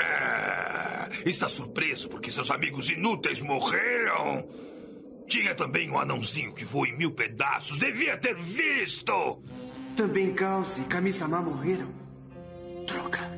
[0.00, 4.48] Ah, está surpreso porque seus amigos inúteis morreram?
[5.26, 7.78] Tinha também um anãozinho que voa em mil pedaços.
[7.78, 9.42] Devia ter visto!
[9.96, 11.92] Também Caos e Kami-sama morreram.
[12.86, 13.28] Troca.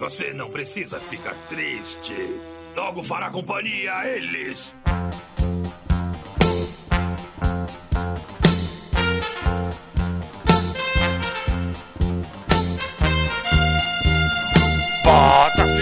[0.00, 2.14] Você não precisa ficar triste.
[2.74, 4.74] Logo fará companhia a eles.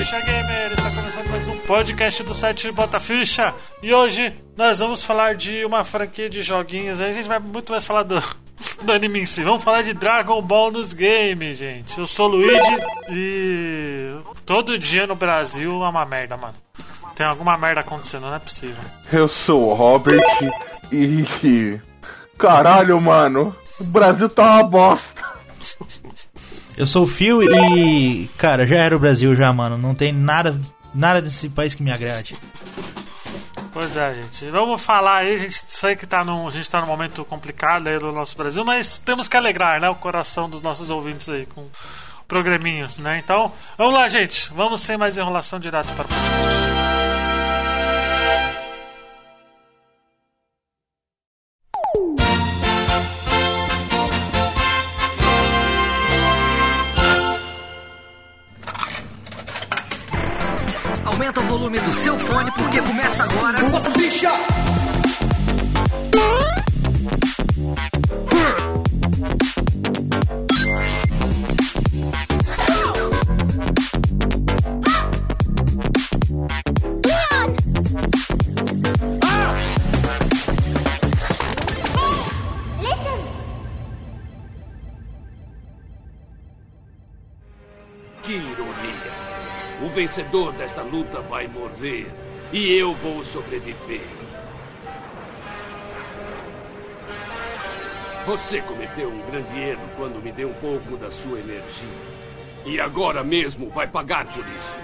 [0.09, 5.05] Ficha Gamer, está começando mais um podcast do site Bota Ficha e hoje nós vamos
[5.05, 6.99] falar de uma franquia de joguinhos.
[6.99, 8.19] Aí a gente vai muito mais falar do,
[8.83, 9.45] do anime em si.
[9.45, 11.99] Vamos falar de Dragon Ball nos games, gente.
[11.99, 12.79] Eu sou o Luigi
[13.11, 14.16] e
[14.47, 16.55] todo dia no Brasil é uma merda, mano.
[17.15, 18.83] Tem alguma merda acontecendo, não é possível.
[19.13, 20.25] Eu sou o Robert
[20.91, 21.79] e.
[22.38, 23.55] Caralho, mano.
[23.79, 25.23] O Brasil tá uma bosta.
[26.78, 28.30] Eu sou o Phil e.
[28.38, 29.77] Cara, já era o Brasil já, mano.
[29.77, 30.59] Não tem nada,
[30.95, 32.37] nada desse país que me agrade.
[33.73, 34.48] Pois é, gente.
[34.48, 37.88] Vamos falar aí, a gente sei que tá num, a gente tá num momento complicado
[37.88, 41.46] aí do nosso Brasil, mas temos que alegrar, né, o coração dos nossos ouvintes aí
[41.46, 41.66] com
[42.29, 43.20] programinhas, né?
[43.24, 44.48] Então, vamos lá, gente.
[44.54, 46.77] Vamos sem mais enrolação direto para o
[61.99, 63.59] seu fone porque começa agora.
[63.59, 64.68] Que
[90.19, 92.11] vencedor desta luta vai morrer
[92.53, 94.00] e eu vou sobreviver.
[98.26, 101.88] Você cometeu um grande erro quando me deu um pouco da sua energia.
[102.66, 104.78] E agora mesmo vai pagar por isso.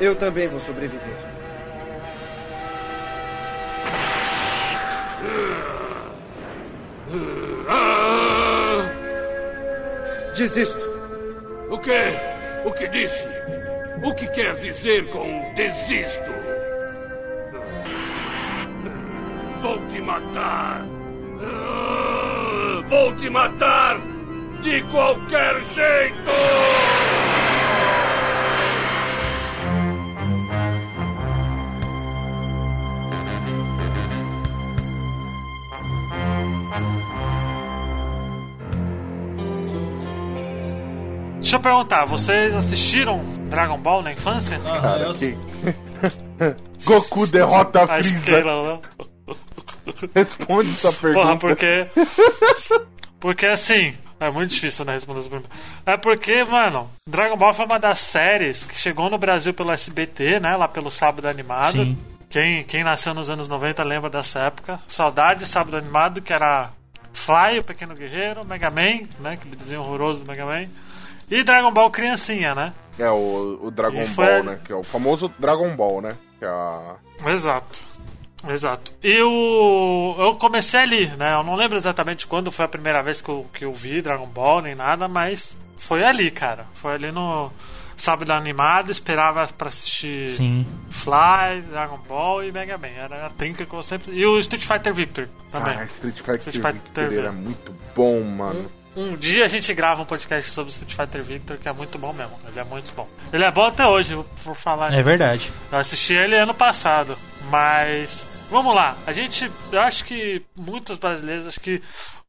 [0.00, 1.16] Eu também vou sobreviver.
[7.68, 8.82] Ah!
[10.34, 10.85] Desisto.
[11.76, 12.04] O quê?
[12.64, 13.28] O que disse?
[14.02, 16.32] O que quer dizer com desisto?
[19.60, 20.86] Vou te matar!
[22.86, 23.98] Vou te matar!
[24.62, 26.85] De qualquer jeito!
[41.46, 44.58] Deixa eu perguntar, vocês assistiram Dragon Ball na infância?
[44.58, 45.38] Cara, eu- que...
[46.84, 48.42] Goku derrota a Freeza.
[48.42, 48.82] não, não.
[50.12, 51.24] Responde essa pergunta.
[51.24, 51.86] Porra, porque.
[53.20, 53.94] Porque assim.
[54.18, 55.50] É muito difícil, né, responder essa pergunta.
[55.86, 60.40] É porque, mano, Dragon Ball foi uma das séries que chegou no Brasil pelo SBT,
[60.40, 60.56] né?
[60.56, 61.70] Lá pelo Sábado Animado.
[61.70, 61.98] Sim.
[62.28, 64.80] Quem, quem nasceu nos anos 90 lembra dessa época.
[64.88, 66.70] Saudade, Sábado Animado, que era
[67.12, 69.34] Fly, o Pequeno Guerreiro, Mega Man, né?
[69.34, 70.66] Aquele desenho horroroso do Mega Man.
[71.30, 72.72] E Dragon Ball Criancinha, né?
[72.98, 74.58] É o, o Dragon E foi- Ball, né?
[74.64, 76.10] Que é o famoso Dragon Ball, né?
[76.38, 76.96] Que é a...
[77.26, 77.82] Exato.
[78.48, 78.92] Exato.
[79.02, 80.14] E o...
[80.18, 81.34] eu comecei ali, né?
[81.34, 84.26] Eu não lembro exatamente quando foi a primeira vez que eu, que eu vi Dragon
[84.26, 86.66] Ball, nem nada, mas foi ali, cara.
[86.74, 87.50] Foi ali no
[87.96, 90.66] sábado animado, esperava pra assistir Sim.
[90.90, 92.88] Fly, Dragon Ball e Mega Man.
[92.88, 94.12] Era a trinca que eu sempre.
[94.14, 95.76] E o Street Fighter Victor também.
[95.76, 97.18] Ah, Street Fighter, Street Fighter Victor V.
[97.18, 98.70] era muito bom, mano.
[98.96, 102.12] Um dia a gente grava um podcast sobre Street Fighter Victor, que é muito bom
[102.14, 102.32] mesmo.
[102.48, 103.06] Ele é muito bom.
[103.32, 105.04] Ele é bom até hoje, por falar É nisso.
[105.04, 105.52] verdade.
[105.70, 107.18] Eu assisti ele ano passado,
[107.50, 108.96] mas vamos lá.
[109.06, 111.82] A gente, eu acho que muitos brasileiros, acho que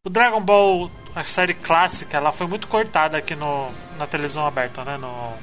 [0.03, 4.83] o Dragon Ball, a série clássica, ela foi muito cortada aqui no na televisão aberta,
[4.83, 5.33] né, no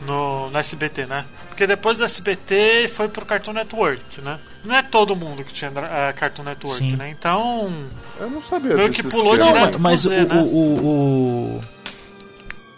[0.00, 1.24] no, no SBT, né?
[1.48, 4.38] Porque depois do SBT foi pro Cartoon Network, né?
[4.64, 6.96] Não é todo mundo que tinha eh, Cartoon Network, Sim.
[6.96, 7.10] né?
[7.10, 7.72] Então,
[8.18, 9.58] Eu não sabia Meio que pulou esquema.
[9.58, 9.78] direto.
[9.80, 10.34] mas o, pro Z, né?
[10.34, 11.60] o, o, o-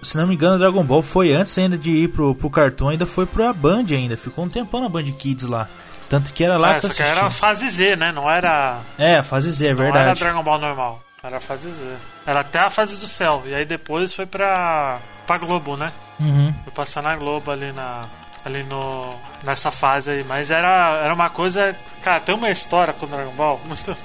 [0.02, 3.06] Se não me engano, Dragon Ball foi antes ainda de ir pro, pro Cartoon, ainda
[3.06, 4.16] foi pra Band ainda.
[4.16, 5.68] Ficou um tempão na Band Kids lá.
[6.08, 8.12] Tanto que era lá é, que eu era a fase Z, né?
[8.12, 10.20] Não era É, fase Z, é Não era verdade.
[10.20, 11.02] Dragon Ball normal.
[11.22, 11.84] Era a fase Z.
[12.26, 13.42] Era até a fase do céu.
[13.46, 15.90] E aí depois foi pra, pra Globo, né?
[16.18, 16.52] Uhum.
[16.74, 18.06] Passar na Globo ali na.
[18.44, 19.14] Ali no.
[19.42, 20.24] Nessa fase aí.
[20.24, 21.74] Mas era, era uma coisa.
[22.02, 23.96] Cara, tem uma história com o Dragon Ball muito,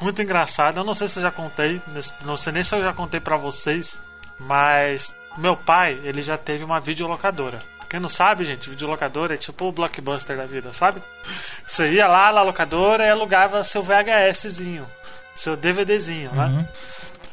[0.00, 0.80] muito engraçada.
[0.80, 1.80] Eu não sei se eu já contei,
[2.22, 4.00] não sei nem se eu já contei pra vocês,
[4.38, 7.58] mas meu pai, ele já teve uma videolocadora.
[7.88, 11.02] Quem não sabe, gente, videolocadora é tipo o blockbuster da vida, sabe?
[11.66, 14.86] Você ia lá na locadora e alugava seu VHSzinho,
[15.34, 16.66] seu DVDzinho, né?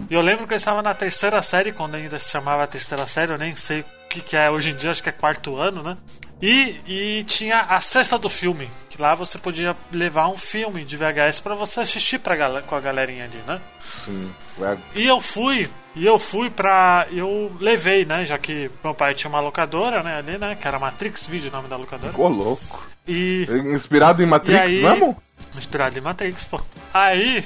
[0.09, 3.31] E eu lembro que eu estava na terceira série, quando ainda se chamava terceira série,
[3.31, 5.97] eu nem sei que, que é hoje em dia, acho que é quarto ano, né?
[6.41, 10.95] E, e tinha a cesta do filme, que lá você podia levar um filme de
[10.95, 13.59] VHS pra você assistir pra com a galerinha ali, né?
[14.05, 14.31] Sim.
[14.61, 17.07] É, E eu fui, e eu fui pra.
[17.11, 18.25] Eu levei, né?
[18.25, 20.17] Já que meu pai tinha uma locadora, né?
[20.17, 20.55] Ali, né?
[20.59, 22.11] Que era Matrix Video o nome da locadora.
[22.11, 22.87] Ficou louco.
[23.07, 23.45] E.
[23.73, 25.21] Inspirado em Matrix aí- mesmo?
[25.57, 26.61] Inspirado em Matrix, pô.
[26.93, 27.43] Aí.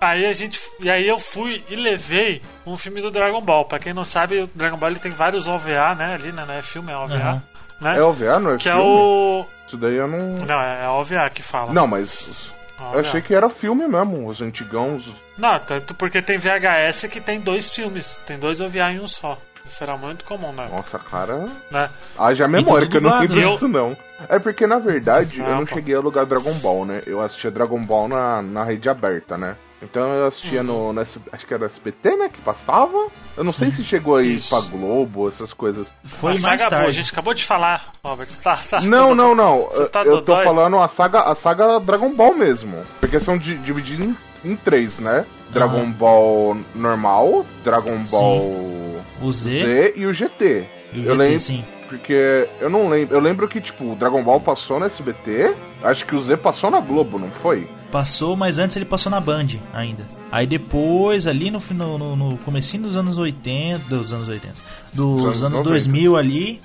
[0.00, 0.60] Aí a gente.
[0.80, 3.64] E aí eu fui e levei um filme do Dragon Ball.
[3.64, 6.14] Pra quem não sabe, o Dragon Ball ele tem vários OVA, né?
[6.14, 6.44] Ali, né?
[6.46, 7.14] Não é filme, é OVA.
[7.14, 7.42] Aham.
[7.80, 7.98] Né?
[7.98, 8.86] É OVA, não é que é filme?
[8.88, 9.46] o.
[9.66, 10.46] Isso daí eu não...
[10.46, 11.72] Não, é é OVA que fala.
[11.72, 12.52] Não, mas...
[12.78, 12.94] OVA.
[12.94, 14.96] Eu achei que era filme mesmo, os antigão.
[14.96, 18.20] os- Não, tanto porque tem VHS que tem dois filmes.
[18.26, 19.36] Tem dois OVA em um só.
[19.68, 20.68] Isso era muito comum, né?
[20.70, 21.44] Nossa, cara.
[21.70, 21.90] né?
[22.16, 23.46] Haja memória, tudo que eu não lembro né?
[23.50, 23.96] disso não.
[24.28, 25.74] É porque, na verdade, Não, eu não pô.
[25.74, 27.02] cheguei a alugar Dragon Ball, né?
[27.04, 29.56] Eu assistia Dragon Ball na, na rede aberta, né?
[29.90, 30.66] Então eu assistia Uhum.
[30.66, 32.28] no, no Acho que era SBT, né?
[32.28, 33.06] Que passava.
[33.36, 34.48] Eu não sei se chegou aí Isso.
[34.48, 35.86] pra Globo, essas coisas.
[36.04, 38.28] Foi a mais saga boa, a gente acabou de falar, Robert.
[38.42, 39.68] Tá, tá, Não, não, não.
[39.92, 40.44] Tá eu tô dodói?
[40.44, 42.82] falando a saga, a saga Dragon Ball mesmo.
[43.00, 44.06] Porque são di- divididos
[44.44, 45.24] em, em três, né?
[45.50, 45.90] Dragon Aham.
[45.92, 50.64] Ball normal, Dragon Ball O Z, Z e o GT.
[50.92, 51.64] e o eu GT, lembro- sim.
[51.88, 53.14] Porque eu não lembro.
[53.16, 55.54] Eu lembro que, tipo, o Dragon Ball passou no SBT.
[55.84, 57.68] Acho que o Z passou na Globo, não foi?
[57.90, 60.04] Passou, mas antes ele passou na Band ainda.
[60.30, 64.54] Aí depois, ali no, no, no, no comecinho dos anos 80, dos anos 80,
[64.92, 65.68] dos anos anos 90.
[65.70, 66.60] 2000 ali,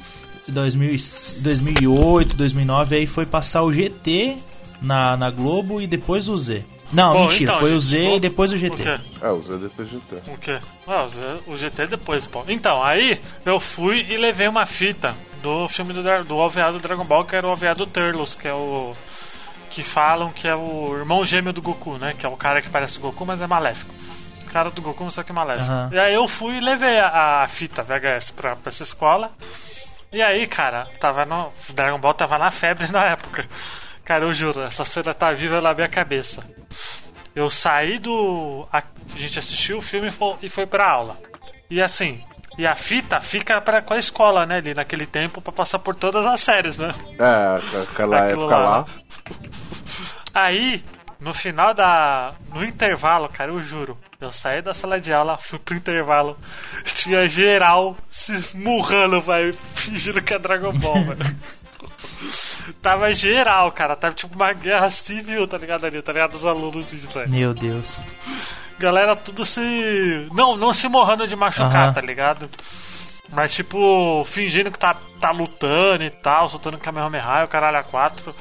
[0.48, 4.36] 2000, e- 2008, 2009, aí foi passar o GT
[4.82, 6.64] na, na Globo e depois o Z.
[6.92, 8.84] Não, Bom, mentira, então, foi o gente, Z vou- e depois o O GT.
[8.84, 9.00] quê?
[9.22, 10.30] É, o Z depois do GT.
[10.32, 10.58] O quê?
[10.88, 12.44] Ah, o Z- o GT depois, pô.
[12.50, 17.06] Então, aí eu fui e levei uma fita do filme do, do OVA do Dragon
[17.06, 18.94] Ball, que era o OVA do Turles, que é o.
[19.72, 22.14] Que falam que é o irmão gêmeo do Goku, né?
[22.18, 23.94] Que é o cara que parece o Goku, mas é maléfico.
[24.46, 25.72] O cara do Goku, só que maléfico.
[25.72, 25.90] Aham.
[25.94, 29.32] E aí eu fui e levei a, a fita VHS pra, pra essa escola.
[30.12, 31.54] E aí, cara, tava no.
[31.70, 33.48] Dragon Ball tava na febre na época.
[34.04, 36.44] Cara, eu juro, essa cena tá viva na minha cabeça.
[37.34, 38.68] Eu saí do.
[38.74, 38.84] A,
[39.16, 41.18] gente assistiu o filme e e foi pra aula.
[41.70, 42.22] E assim.
[42.58, 44.58] E a fita fica pra, com a escola, né?
[44.58, 46.92] Ali naquele tempo pra passar por todas as séries, né?
[47.18, 48.86] É, aquela Aquilo época lá, lá.
[50.34, 50.84] Aí,
[51.20, 52.34] no final da.
[52.54, 53.98] No intervalo, cara, eu juro.
[54.20, 56.38] Eu saí da sala de aula, fui pro intervalo.
[56.84, 61.36] Tinha geral se murrando, vai, fingindo que é Dragon Ball, velho.
[62.82, 63.96] Tava geral, cara.
[63.96, 66.36] Tava tipo uma guerra civil, tá ligado ali, tá ligado?
[66.36, 67.30] Os alunos, velho.
[67.30, 68.04] Meu Deus.
[68.82, 70.28] Galera tudo se.
[70.34, 71.94] Não, não se morrendo de machucar, Aham.
[71.94, 72.50] tá ligado?
[73.32, 77.84] Mas tipo, fingindo que tá, tá lutando e tal, soltando Kamehameha e o caralho a
[77.84, 78.36] quatro.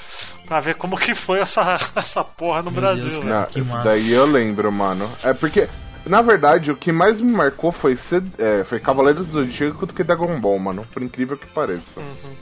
[0.46, 3.25] Pra ver como que foi essa, essa porra no Meu Brasil, Deus.
[3.25, 3.88] Não, Que isso massa.
[3.90, 5.08] daí eu lembro, mano.
[5.22, 5.69] É porque,
[6.04, 9.94] na verdade, o que mais me marcou foi, ser, é, foi Cavaleiros do Zodíaco do
[9.94, 10.84] que Dragon Ball, mano.
[10.92, 11.84] Por incrível que pareça.
[11.96, 12.34] Uhum.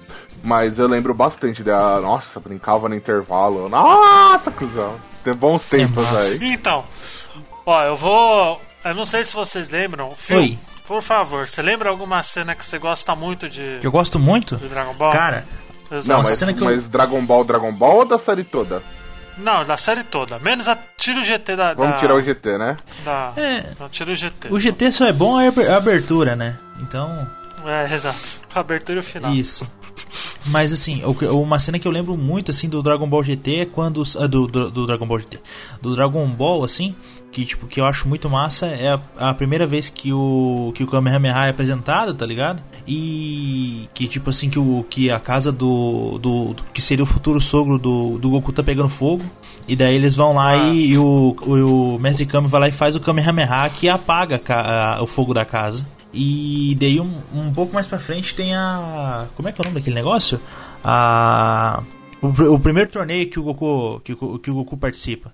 [0.43, 2.01] Mas eu lembro bastante da.
[2.01, 3.69] Nossa, brincava no intervalo.
[3.69, 4.95] Nossa, cuzão.
[5.23, 6.29] Tem bons tempos massa.
[6.29, 6.39] aí.
[6.55, 6.85] Então,
[7.69, 8.61] ó, eu vou.
[8.85, 10.11] Eu não sei se vocês lembram.
[10.17, 10.59] Phil, Oi.
[10.87, 14.57] por favor, você lembra alguma cena que você gosta muito de, Que eu gosto muito?
[14.57, 15.13] de Dragon Ball?
[15.13, 15.47] Cara,
[15.91, 16.09] Exato.
[16.09, 18.83] Não, mas, cena que eu- mas Dragon Ball, Dragon Ball ou da série toda?
[19.39, 20.39] Não, da série toda.
[20.39, 20.77] Menos a.
[20.97, 21.73] Tira o GT da.
[21.75, 22.77] Vamos da- tirar o GT, né?
[23.05, 23.33] Da...
[23.37, 23.65] É.
[23.79, 24.49] Não, tira o GT.
[24.53, 26.59] o GT só é bom a aber- a abertura, né?
[26.81, 27.27] Então,
[27.65, 28.21] É, exato.
[28.55, 29.33] A abertura e o final.
[29.33, 29.67] Isso.
[30.47, 34.03] Mas assim, uma cena que eu lembro muito assim do Dragon Ball GT é quando
[34.19, 35.41] ah, do, do, do Dragon Ball GT,
[35.83, 36.95] do Dragon Ball assim,
[37.31, 40.83] que tipo que eu acho muito massa é a, a primeira vez que o que
[40.83, 42.63] o Kamehameha é apresentado, tá ligado?
[42.87, 47.07] E que tipo assim que o que a casa do, do, do- que seria o
[47.07, 49.23] futuro sogro do, do Goku tá pegando fogo.
[49.67, 50.69] E daí eles vão lá Ah.
[50.73, 54.41] e, e o, o, o Mestre Kami vai lá e faz o Kamehameha que apaga
[54.49, 55.87] a a- o fogo da casa.
[56.15, 59.27] E daí um, um pouco mais pra frente tem a.
[59.37, 60.41] Como é que é o nome daquele negócio?
[60.83, 61.83] A.
[62.21, 65.33] O, o primeiro torneio que o Goku, que, que o Goku participa.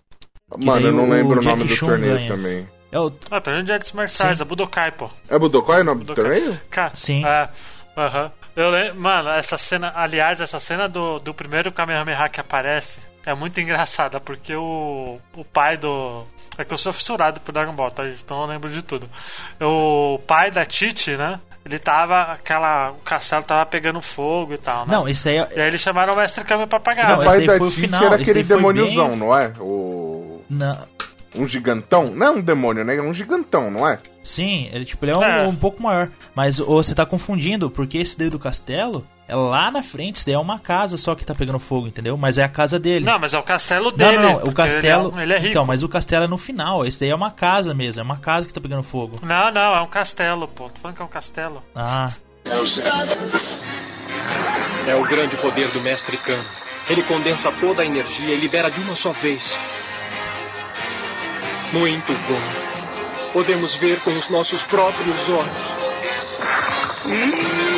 [0.58, 2.28] Mano, eu não o lembro o Jack nome do torneio ganha.
[2.28, 2.68] também.
[2.92, 3.12] É o.
[3.30, 5.10] Ah, torneio de artes marciais, a Budokai, pô.
[5.28, 6.38] É Budokai o nome do Budokai.
[6.40, 6.60] torneio?
[6.70, 7.24] Cara, Sim.
[7.26, 7.48] É,
[7.96, 8.30] aham.
[8.54, 13.34] Eu lembro, mano, essa cena, aliás, essa cena do, do primeiro Kamehameha que aparece é
[13.34, 16.24] muito engraçada, porque o, o pai do.
[16.56, 18.06] É que eu sou fissurado por Dragon Ball, tá?
[18.06, 19.08] Então eu lembro de tudo.
[19.60, 21.40] O pai da Titi, né?
[21.64, 22.20] Ele tava.
[22.32, 22.90] Aquela.
[22.92, 24.92] O castelo tava pegando fogo e tal, né?
[24.94, 25.62] Não, esse aí E é.
[25.62, 27.08] aí eles chamaram o Mestre Kami pra pagar.
[27.08, 27.18] Não?
[27.18, 29.52] O esse pai da foi o Titi final, era esse aquele demôniozão, bem- não é?
[29.58, 30.13] O.
[30.48, 30.86] Na...
[31.36, 32.10] um gigantão.
[32.10, 32.96] Não é um demônio, né?
[32.96, 33.98] É um gigantão, não é?
[34.22, 35.46] Sim, ele tipo, ele é um, É.
[35.46, 36.10] um pouco maior.
[36.34, 40.26] Mas ô, você tá confundindo, porque esse daí do castelo é lá na frente, esse
[40.26, 42.16] daí é uma casa só que tá pegando fogo, entendeu?
[42.16, 43.04] Mas é a casa dele.
[43.04, 44.16] Não, mas é o castelo Não, dele.
[44.18, 45.10] não, não, o castelo.
[45.12, 45.48] Ele é, ele é rico.
[45.48, 46.84] Então, mas o castelo é no final.
[46.86, 49.18] Esse daí é uma casa mesmo, é uma casa que tá pegando fogo.
[49.22, 50.68] Não, não, é um castelo, pô.
[50.68, 51.62] Tô falando que é um castelo.
[51.74, 52.10] Ah,
[54.86, 56.42] É o grande poder do Mestre Kami.
[56.88, 59.58] Ele condensa toda a energia e libera de uma só vez.
[61.74, 63.32] Muito bom.
[63.32, 65.74] Podemos ver com os nossos próprios olhos.
[67.04, 67.73] O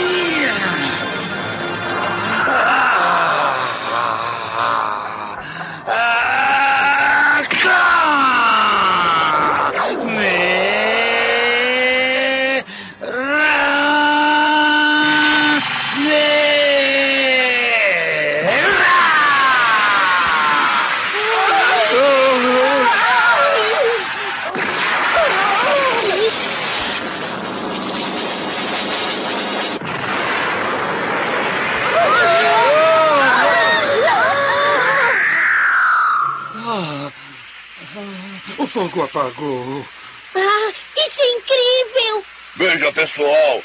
[38.88, 39.86] fogo apagou.
[40.34, 42.24] Ah, isso é incrível!
[42.56, 43.62] Veja, pessoal.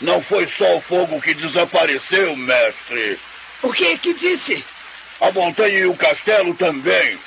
[0.00, 3.18] Não foi só o fogo que desapareceu, mestre.
[3.62, 4.64] O que que disse?
[5.20, 7.18] A montanha e o castelo também.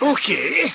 [0.00, 0.72] O quê?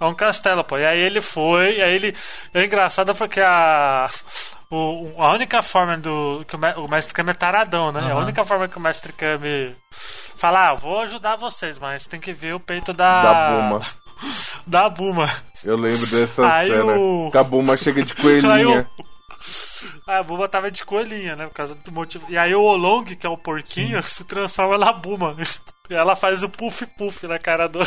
[0.00, 0.78] É um castelo, pô.
[0.78, 2.14] E aí ele foi, e aí ele.
[2.54, 4.08] É engraçado porque a.
[4.70, 6.44] o- a única forma do.
[6.46, 8.00] que o, me- o mestre Kami é taradão, né?
[8.00, 8.22] A Aham.
[8.22, 9.74] única forma que o mestre Kami
[10.36, 13.22] fala, ah, vou ajudar vocês, mas tem que ver o peito da.
[13.22, 13.80] Da Buma.
[14.66, 15.30] Da Buma.
[15.64, 16.96] Eu lembro dessa Aí cena.
[16.96, 18.88] o- Que a Buma chega de Aí coelhinha.
[18.98, 21.46] o- A Buma tava de coelhinha, né?
[21.46, 22.24] Por causa do motivo.
[22.28, 25.36] E aí o Olong, que é o porquinho, se transforma na Buma.
[25.90, 27.80] E ela faz o puff puff na cara do.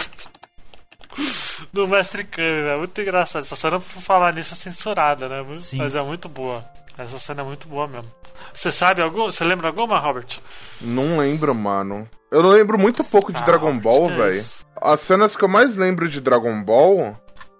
[1.74, 3.42] Do mestre Kami, é muito engraçado.
[3.42, 5.44] Essa cena, por falar nisso, é censurada, né?
[5.60, 5.78] Sim.
[5.78, 6.64] Mas é muito boa.
[6.98, 8.12] Essa cena é muito boa mesmo.
[8.54, 9.26] Você sabe algum?
[9.26, 10.40] Você lembra alguma, Robert?
[10.82, 12.10] Não lembro, mano.
[12.32, 14.46] Eu não lembro muito pouco de Ah, Dragon Ball, é velho.
[14.82, 17.14] As cenas que eu mais lembro de Dragon Ball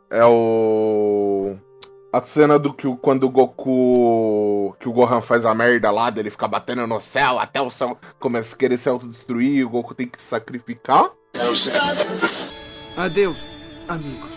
[0.10, 1.56] é o.
[2.12, 4.76] A cena do que quando o Goku.
[4.80, 7.98] Que o Gohan faz a merda lá, dele fica batendo no céu até o céu
[8.20, 11.12] começa a querer se autodestruir e o Goku tem que se sacrificar.
[12.96, 13.38] Adeus,
[13.88, 14.30] amigos.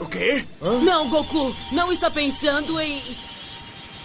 [0.00, 0.46] O quê?
[0.60, 3.02] Não, Goku, não está pensando em.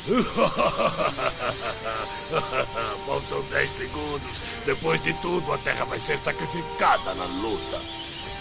[3.05, 4.41] Faltam 10 segundos.
[4.65, 7.79] Depois de tudo, a Terra vai ser sacrificada na luta.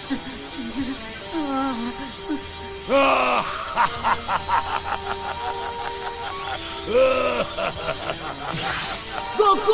[9.36, 9.72] Goku!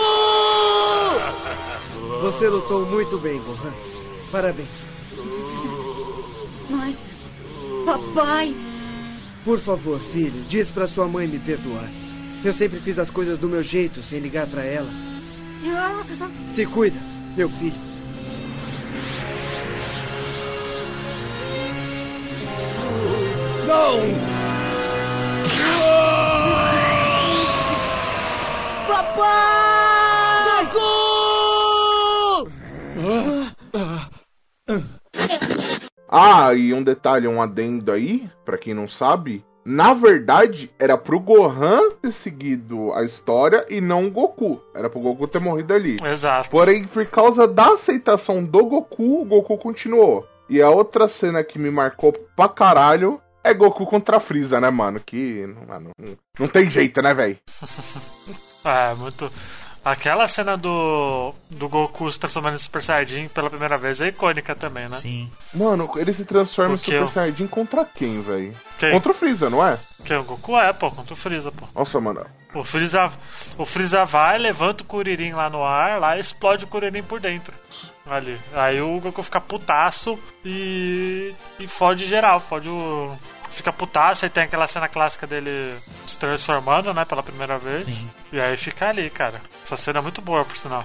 [2.23, 3.75] Você lutou muito bem, Gohan.
[4.30, 4.68] Parabéns.
[6.68, 7.04] Mas.
[7.87, 8.54] Papai!
[9.49, 11.88] Por favor, filho, diz pra sua mãe me perdoar.
[12.45, 14.90] Eu sempre fiz as coisas do meu jeito, sem ligar pra ela.
[16.52, 16.99] Se cuida,
[17.35, 17.73] meu filho.
[28.87, 29.58] Papai!
[36.09, 39.45] Ah, e um detalhe, um adendo aí, pra quem não sabe.
[39.65, 44.62] Na verdade, era pro Gohan ter seguido a história e não o Goku.
[44.75, 45.99] Era pro Goku ter morrido ali.
[46.03, 46.49] Exato.
[46.49, 50.27] Porém, por causa da aceitação do Goku, o Goku continuou.
[50.49, 54.71] E a outra cena que me marcou pra caralho é Goku contra a Freeza, né,
[54.71, 55.00] mano?
[55.05, 55.47] Que.
[55.69, 57.37] Mano, não, não tem jeito, né, velho?
[58.65, 59.31] É, muito.
[59.85, 64.55] Aquela cena do, do Goku se transformando em Super Saiyajin pela primeira vez é icônica
[64.55, 64.95] também, né?
[64.97, 65.31] sim.
[65.55, 68.55] Mano, ele se transforma em Super eu- Saiyajin contra quem, velho?
[68.79, 68.93] Quem?
[68.93, 69.79] Contra o Freeza, não é?
[70.05, 71.67] Que o Goku é, pô, contra o Freeza, pô.
[71.75, 72.25] Nossa, mano.
[72.55, 73.11] O Freeza,
[73.57, 77.21] o Freeza vai, levanta o Kuririn lá no ar, lá e explode o Kuririn por
[77.21, 77.55] dentro.
[78.09, 78.41] Ali.
[78.55, 81.35] Aí o Goku fica putaço e.
[81.61, 83.13] e fode geral, fode o.
[83.59, 85.75] Fica putaço e tem aquela cena clássica dele
[86.07, 87.87] se transformando, né, pela primeira vez.
[87.87, 88.09] Sim.
[88.31, 89.43] E aí fica ali, cara.
[89.65, 90.85] Essa cena é muito boa, por sinal.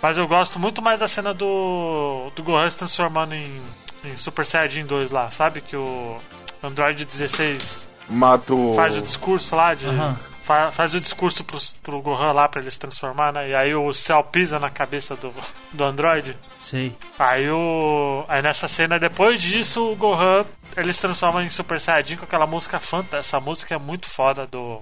[0.00, 2.30] Mas eu gosto muito mais da cena do.
[2.36, 3.60] do Gohan se transformando em,
[4.04, 5.60] em Super Saiyajin 2 lá, sabe?
[5.62, 6.16] Que o
[6.62, 8.72] Android 16 Mato.
[8.76, 9.86] faz o discurso lá de.
[9.88, 10.16] Aham.
[10.42, 13.48] Fa- faz o discurso pro, pro Gohan lá pra ele se transformar, né?
[13.50, 15.32] E aí o céu pisa na cabeça do,
[15.72, 16.36] do Android.
[16.58, 16.94] Sei.
[17.18, 18.24] Aí o.
[18.28, 20.44] Aí nessa cena, depois disso, o Gohan
[20.76, 23.16] ele se transforma em Super Saiyajin com aquela música fanta.
[23.18, 24.80] Essa música é muito foda do.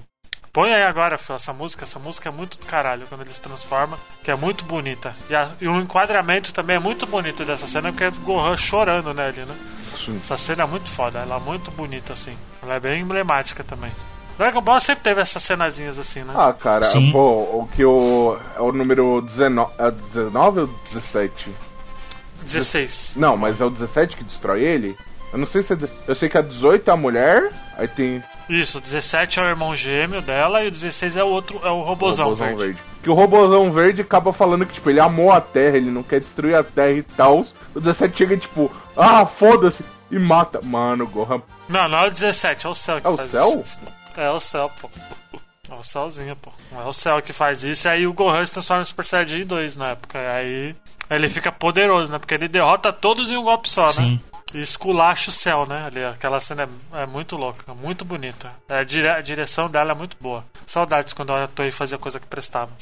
[0.52, 1.85] Põe aí agora, Phil, essa música.
[1.85, 5.14] Essa música é muito do caralho quando ele se transforma, que é muito bonita.
[5.29, 8.57] E, a- e o enquadramento também é muito bonito dessa cena, porque é o Gohan
[8.57, 9.57] chorando nele, né?
[9.97, 10.19] Sim.
[10.21, 12.37] Essa cena é muito foda, ela é muito bonita, assim.
[12.62, 13.93] Ela é bem emblemática também.
[14.40, 16.32] Dragon Ball sempre teve essas cenazinhas assim, né?
[16.35, 17.12] Ah, cara, Sim.
[17.12, 17.20] pô,
[17.61, 18.38] o que o.
[18.56, 19.70] É o número 19.
[19.76, 21.50] É 19 ou 17?
[22.44, 23.12] 16.
[23.16, 24.97] Não, mas é o 17 que destrói ele?
[25.30, 25.76] Eu não sei se é.
[26.09, 29.47] Eu sei que a 18 é a mulher, aí tem Isso, o 17 é o
[29.47, 32.78] irmão gêmeo dela e o 16 é o outro, é o o robozão, robozão verde.
[33.02, 36.18] Que o robozão verde acaba falando que, tipo, ele amou a Terra, ele não quer
[36.18, 37.44] destruir a Terra e tal.
[37.75, 40.61] O 17 chega, tipo, ah, foda-se, e mata.
[40.62, 41.42] Mano, o Gohan.
[41.68, 43.62] Não, não é o 17, é o céu que É o faz céu?
[43.62, 44.00] isso.
[44.20, 44.90] É o céu, pô.
[45.70, 46.50] É o céuzinho, pô.
[46.72, 49.44] É o céu que faz isso, e aí o Gohan se transforma em Super Saiyajin
[49.46, 50.18] 2 na época.
[50.18, 50.76] E aí
[51.08, 52.18] ele fica poderoso, né?
[52.18, 53.92] Porque ele derrota todos em um golpe só, né?
[53.92, 54.20] Sim.
[54.52, 55.84] E esculacha o céu, né?
[55.86, 58.50] Ali, aquela cena é, é muito louca, muito bonita.
[58.68, 60.44] É, a, dire- a direção dela é muito boa.
[60.66, 62.72] Saudades quando a Toei fazia coisa que prestava.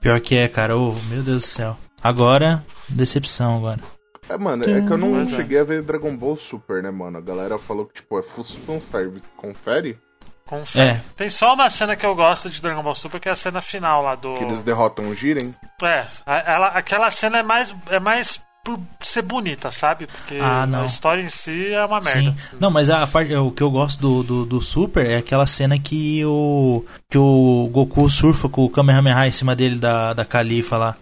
[0.00, 0.76] Pior que é, cara.
[0.76, 1.78] Ô, meu Deus do céu.
[2.02, 3.80] Agora, decepção agora.
[4.28, 5.36] É, mano, é que eu não Pois é.
[5.36, 7.16] cheguei a ver Dragon Ball Super, né, mano?
[7.16, 8.44] A galera falou que, tipo, é full
[8.80, 9.24] service.
[9.36, 9.98] Confere?
[10.46, 10.90] Confere.
[10.90, 11.00] É.
[11.16, 13.60] Tem só uma cena que eu gosto de Dragon Ball Super, que é a cena
[13.60, 14.34] final lá do.
[14.34, 15.50] Que eles derrotam o Jiren.
[15.82, 16.06] É,
[16.46, 20.06] ela, aquela cena é mais, é mais por ser bonita, sabe?
[20.06, 20.82] Porque Ah, não.
[20.82, 22.20] a história em si é uma merda.
[22.30, 22.36] Sim.
[22.58, 25.78] Não, mas a parte, o que eu gosto do, do, do Super é aquela cena
[25.78, 30.76] que o que o Goku surfa com o Kamehameha em cima dele da, da Califa
[30.78, 30.96] lá.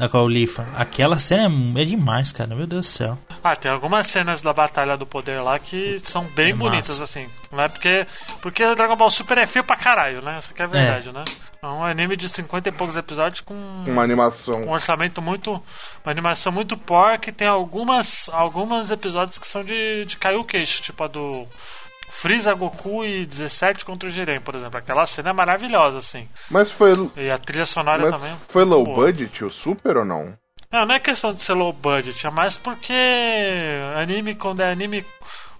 [0.00, 0.66] Da Califa.
[0.74, 1.44] Aquela cena
[1.78, 2.54] é, é demais, cara.
[2.56, 3.18] Meu Deus do céu.
[3.44, 7.04] Ah, tem algumas cenas da Batalha do Poder lá que são bem É bonitas, massa.
[7.04, 7.28] assim.
[7.52, 8.06] Não é porque.
[8.40, 10.38] Porque Dragon Ball Super é feio pra caralho, né?
[10.38, 11.22] Essa que é a verdade, né?
[11.62, 13.54] É um anime de 50 e poucos episódios com.
[13.86, 14.62] Uma animação.
[14.62, 15.50] um orçamento muito.
[16.02, 18.30] Uma animação muito porca e tem algumas.
[18.32, 21.46] alguns episódios que são de, de cair o queixo, tipo a do.
[22.10, 24.78] Freeza, Goku e 17 contra o Jiren, por exemplo.
[24.78, 26.28] Aquela cena é maravilhosa, assim.
[26.50, 26.92] Mas foi.
[27.16, 28.36] E a trilha sonora Mas também.
[28.48, 29.06] foi low boa.
[29.06, 30.36] budget o Super ou não?
[30.70, 32.92] Não, não é questão de ser low budget, é mais porque
[33.96, 35.04] anime, quando é anime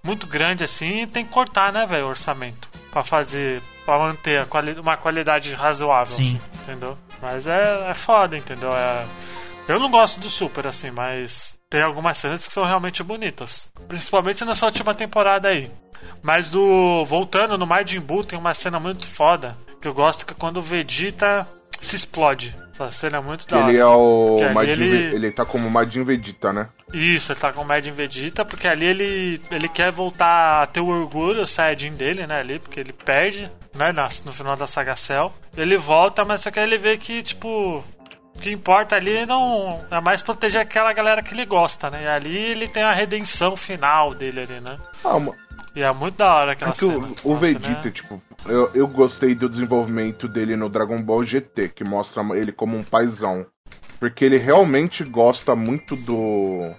[0.03, 2.69] muito grande assim, tem que cortar, né, velho, o orçamento.
[2.91, 3.61] Pra fazer.
[3.85, 6.21] pra manter a quali uma qualidade razoável, Sim.
[6.21, 6.97] assim, entendeu?
[7.21, 8.73] Mas é, é foda, entendeu?
[8.75, 9.05] É,
[9.67, 13.67] eu não gosto do Super, assim, mas tem algumas cenas que são realmente bonitas.
[13.87, 15.71] Principalmente nessa última temporada aí.
[16.21, 17.03] Mas do.
[17.05, 19.55] Voltando no Majin Buu, tem uma cena muito foda.
[19.81, 21.47] Que eu gosto que é quando o Vegeta
[21.79, 22.55] se explode.
[22.73, 23.69] Essa cena é muito da hora.
[23.69, 24.37] ele é o.
[24.53, 26.69] Majin ele- ele tá como Majin Vegeta, né?
[26.93, 30.81] Isso, ele tá com o Majin Vegeta, porque ali ele, ele quer voltar a ter
[30.81, 33.93] o orgulho, o Saiyajin dele, né, ali, porque ele perde, né,
[34.25, 35.31] no final da saga Cell.
[35.55, 37.83] Ele volta, mas só que aí ele vê que, tipo,
[38.35, 42.07] o que importa ali não é mais proteger aquela galera que ele gosta, né, e
[42.07, 44.77] ali ele tem a redenção final dele ali, né.
[45.03, 45.33] Ah, ma-
[45.75, 46.93] E é muito da hora aquela é que cena.
[47.23, 47.91] o, o Nossa, Vegeta, né?
[47.91, 52.77] tipo, eu, eu gostei do desenvolvimento dele no Dragon Ball GT, que mostra ele como
[52.77, 53.45] um paizão.
[53.99, 56.73] Porque ele realmente gosta muito do.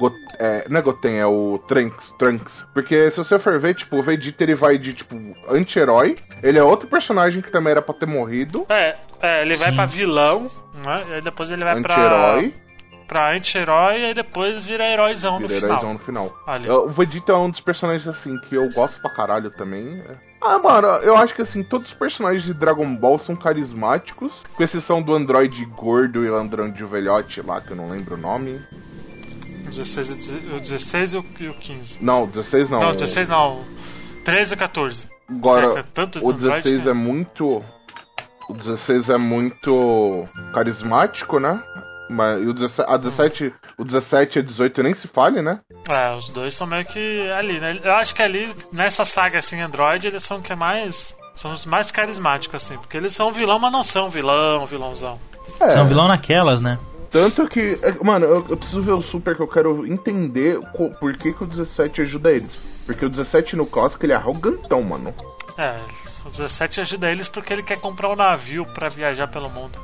[0.00, 2.66] Go- é, não é Goten, é o Trunks, Trunks.
[2.74, 5.14] Porque se você for ver, tipo, o Vegeta ele vai de, tipo,
[5.48, 6.16] anti-herói.
[6.42, 8.64] Ele é outro personagem que também era pra ter morrido.
[8.70, 9.76] É, é, ele vai Sim.
[9.76, 11.94] pra vilão, né, e aí depois ele vai pra...
[11.94, 12.54] Anti-herói.
[13.06, 15.70] Pra anti-herói, e depois vira heróizão no Vira final.
[15.70, 16.42] heróizão no final.
[16.46, 16.68] Ali.
[16.68, 20.00] É, O Vegeta é um dos personagens, assim, que eu gosto pra caralho também.
[20.40, 24.44] Ah, mano, eu acho que, assim, todos os personagens de Dragon Ball são carismáticos.
[24.54, 28.18] Com exceção do androide gordo e o androide velhote lá, que eu não lembro o
[28.18, 28.60] nome.
[29.70, 31.98] O 16, e o deze- o 16 e o e o 15.
[32.00, 32.80] Não, 16 não.
[32.80, 33.64] Não, 16 não.
[34.24, 35.08] 13 e 14.
[35.28, 37.64] Agora, É, que é tanto o androide 16 que- é muito...
[38.48, 41.62] O 16 é muito carismático, né?
[42.08, 45.60] Mas, e o 17, a 17, o 17 e a 18 nem se fale, né?
[45.88, 47.78] É, os dois são meio que ali, né?
[47.84, 51.14] Eu acho que ali, nessa saga assim, Android, eles são o que é mais.
[51.36, 52.76] São os mais carismáticos, assim.
[52.76, 55.18] Porque eles são vilão, mas não são vilão, vilãozão.
[55.60, 56.76] É, São vilão naquelas, né?
[57.10, 60.90] Tanto que, é, mano, eu, eu preciso ver o Super que eu quero entender co-
[60.90, 62.52] por que, que o 17 ajuda eles.
[62.86, 65.12] Porque o 17 no clássico ele é arrogantão, mano.
[65.58, 65.74] É,
[66.24, 69.78] o 17 ajuda eles porque ele quer comprar um navio pra viajar pelo mundo.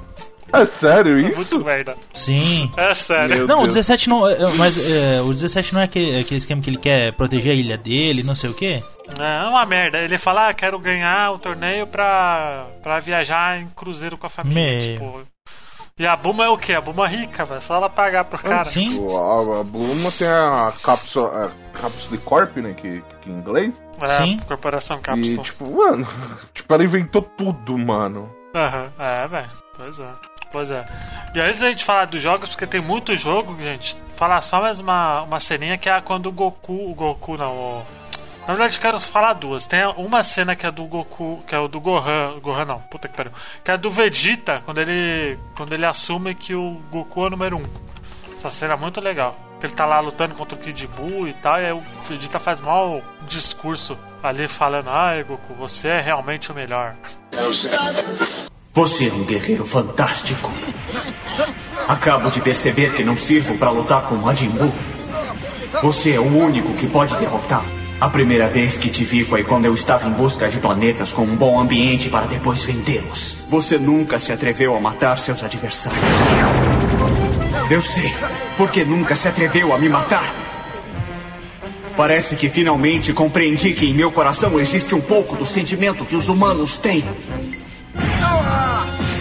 [0.53, 1.37] É sério É isso?
[1.37, 1.97] muito merda.
[2.15, 2.71] Sim.
[2.77, 3.39] É sério.
[3.39, 3.75] Meu Não, o Deus.
[3.75, 4.29] 17 não.
[4.29, 7.55] é, Mas é, o 17 não é aquele, aquele esquema que ele quer proteger a
[7.57, 8.81] ilha dele, não sei o quê?
[9.19, 9.99] É uma merda.
[9.99, 14.63] Ele fala, ah, quero ganhar o torneio pra, pra viajar em cruzeiro com a família.
[14.79, 14.95] Meu.
[14.95, 15.36] Tipo.
[15.99, 16.75] E a Buma é o quê?
[16.75, 17.63] A Buma é rica, velho.
[17.63, 18.67] Só ela pagar pro cara.
[18.67, 18.89] Sim.
[19.17, 22.75] A, a Bluma tem a cápsula, a cápsula de Corp, né?
[22.75, 23.83] Que, que em inglês.
[24.03, 24.39] É, Sim.
[24.47, 25.43] Corporação E, Capsule.
[25.43, 26.07] tipo, mano,
[26.53, 28.31] tipo, ela inventou tudo, mano.
[28.55, 29.51] Aham, É, velho.
[29.75, 30.11] Pois é.
[30.53, 30.85] Pois é.
[31.35, 34.79] E antes da gente falar dos jogos, porque tem muito jogo, gente, falar só mais
[34.81, 36.91] uma, uma ceninha que é quando o Goku.
[36.91, 37.83] O Goku não, o.
[38.47, 39.67] Na verdade, quero falar duas.
[39.67, 42.39] Tem uma cena que é do Goku, que é o do Gohan.
[42.41, 43.33] Gohan não, puta que pariu.
[43.65, 45.37] Que é do Vegeta, quando ele.
[45.57, 47.65] Quando ele assume que o Goku é o número um.
[48.37, 49.37] Essa cena é muito legal.
[49.61, 52.61] ele tá lá lutando contra o Kid Buu e tal, e aí o Vegeta faz
[52.61, 56.95] mal discurso ali falando, ai Goku, você é realmente o melhor.
[58.73, 60.53] Você é um guerreiro fantástico.
[61.89, 64.73] Acabo de perceber que não sirvo para lutar com Majin Buu.
[65.83, 67.76] Você é o único que pode derrotar.
[67.99, 71.23] A primeira vez que te vi foi quando eu estava em busca de planetas com
[71.23, 73.37] um bom ambiente para depois vendê-los.
[73.49, 75.99] Você nunca se atreveu a matar seus adversários.
[77.71, 78.15] Eu sei,
[78.59, 80.31] porque nunca se atreveu a me matar.
[81.97, 86.29] Parece que finalmente compreendi que em meu coração existe um pouco do sentimento que os
[86.29, 87.03] humanos têm.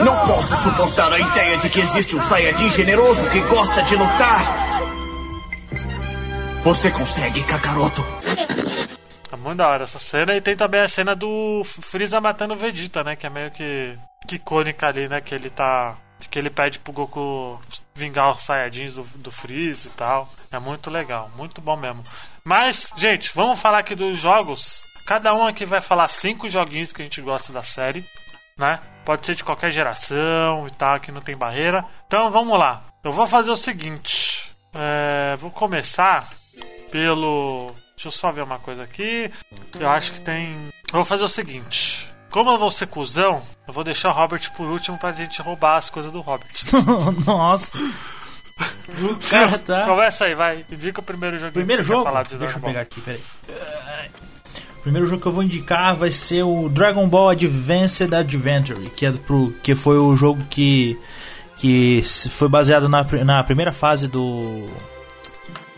[0.03, 4.65] Não posso suportar a ideia de que existe um Saiyajin generoso que gosta de lutar.
[6.65, 8.03] Você consegue, Kakaroto?
[9.45, 10.35] Muito da hora essa cena.
[10.35, 13.15] E tem também a cena do Freeza matando o Vegeta, né?
[13.15, 13.95] Que é meio que,
[14.27, 15.21] que icônica ali, né?
[15.21, 15.95] Que ele tá.
[16.31, 17.61] Que ele pede pro Goku
[17.93, 20.27] vingar os Saiyajins do, do Freeza e tal.
[20.51, 22.03] É muito legal, muito bom mesmo.
[22.43, 24.81] Mas, gente, vamos falar aqui dos jogos.
[25.05, 28.03] Cada um aqui vai falar cinco joguinhos que a gente gosta da série,
[28.57, 28.79] né?
[29.05, 31.85] Pode ser de qualquer geração e tal, que não tem barreira.
[32.07, 32.83] Então vamos lá.
[33.03, 34.51] Eu vou fazer o seguinte.
[34.73, 36.27] É, vou começar
[36.91, 37.75] pelo.
[37.95, 39.31] Deixa eu só ver uma coisa aqui.
[39.79, 40.53] Eu acho que tem.
[40.87, 42.07] Eu vou fazer o seguinte.
[42.29, 45.77] Como eu vou ser cuzão, eu vou deixar o Robert por último pra gente roubar
[45.77, 46.49] as coisas do Robert.
[47.25, 47.77] Nossa.
[49.01, 49.85] O cara tá.
[49.85, 50.63] Começa aí, vai.
[50.71, 51.51] Indica o primeiro jogo.
[51.51, 52.05] Primeiro que você quer jogo?
[52.09, 52.83] falar de Deixa eu Dragon pegar Ball.
[52.83, 53.21] aqui, peraí.
[54.77, 59.05] O primeiro jogo que eu vou indicar vai ser o Dragon Ball Advanced Adventure, que,
[59.07, 60.97] é pro, que foi o jogo que,
[61.57, 64.69] que foi baseado na, na primeira fase do,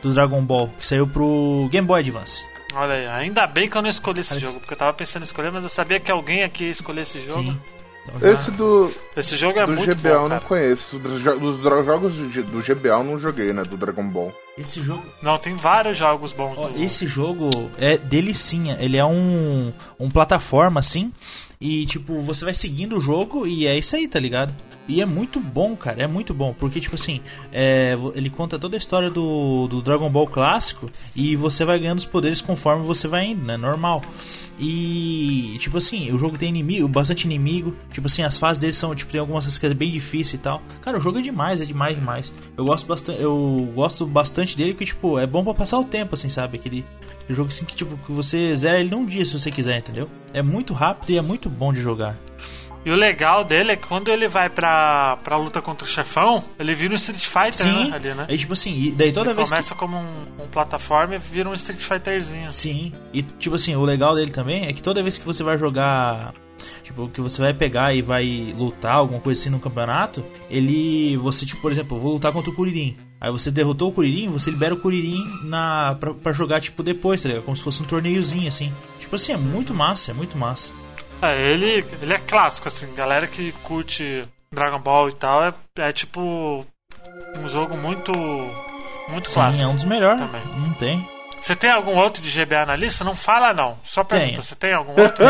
[0.01, 2.45] do Dragon Ball, que saiu pro Game Boy Advance.
[2.73, 5.23] Olha aí, ainda bem que eu não escolhi esse Mas- jogo, porque eu tava pensando
[5.23, 7.43] em escolher, mas eu sabia que alguém aqui ia escolher esse jogo.
[7.51, 7.61] Sim.
[8.15, 10.41] Então Esse do, Esse jogo é do muito GBA bom, eu não cara.
[10.41, 10.99] conheço.
[10.99, 13.63] Dos jogos do GBA eu não joguei, né?
[13.63, 14.33] Do Dragon Ball.
[14.57, 16.83] Esse jogo Não, tem vários jogos bons Ó, do...
[16.83, 21.13] Esse jogo é delicinha, ele é um, um plataforma assim,
[21.61, 24.55] e tipo, você vai seguindo o jogo e é isso aí, tá ligado?
[24.87, 28.75] E é muito bom, cara, é muito bom, porque tipo assim, é, ele conta toda
[28.75, 33.07] a história do, do Dragon Ball clássico e você vai ganhando os poderes conforme você
[33.07, 33.57] vai indo, né?
[33.57, 34.01] Normal.
[34.59, 38.95] E tipo assim, o jogo tem inimigo, bastante inimigo, tipo assim, as fases dele são,
[38.95, 40.61] tipo, tem algumas que é bem difícil e tal.
[40.81, 42.33] Cara, o jogo é demais, é demais, demais.
[42.57, 46.15] Eu gosto bastante, eu gosto bastante dele porque tipo, é bom pra passar o tempo
[46.15, 46.57] assim, sabe?
[46.57, 46.85] Aquele
[47.29, 50.09] jogo assim que tipo que você zera ele num dia se você quiser, entendeu?
[50.33, 52.17] É muito rápido e é muito bom de jogar.
[52.85, 56.43] E o legal dele é que quando ele vai pra, pra luta contra o chefão,
[56.57, 57.95] ele vira um Street Fighter, Sim, né?
[57.95, 58.25] Ali, né?
[58.29, 61.17] aí tipo assim, e daí toda ele vez que começa como um, um plataforma e
[61.17, 62.51] vira um Street Fighterzinho.
[62.51, 62.93] Sim.
[63.13, 66.33] E tipo assim, o legal dele também é que toda vez que você vai jogar.
[66.81, 71.17] Tipo, que você vai pegar e vai lutar, alguma coisa assim no campeonato, ele.
[71.17, 72.97] Você, tipo, por exemplo, eu vou lutar contra o Kuririn.
[73.19, 77.21] Aí você derrotou o Kuririn, você libera o Kuririn na, pra, pra jogar, tipo, depois,
[77.21, 77.43] tá ligado?
[77.43, 78.71] Como se fosse um torneiozinho, assim.
[78.99, 80.71] Tipo assim, é muito massa, é muito massa.
[81.21, 82.93] É, ele, ele é clássico, assim.
[82.93, 86.65] Galera que curte Dragon Ball e tal, é, é tipo
[87.37, 88.11] um jogo muito.
[89.07, 89.63] Muito Sim, clássico.
[89.63, 90.19] é um dos melhores.
[90.19, 90.41] Também.
[90.55, 91.09] Não tem.
[91.41, 93.03] Você tem algum outro de GBA na lista?
[93.03, 93.77] Não fala não.
[93.83, 94.43] Só pergunta, Tenho.
[94.43, 95.23] você tem algum outro?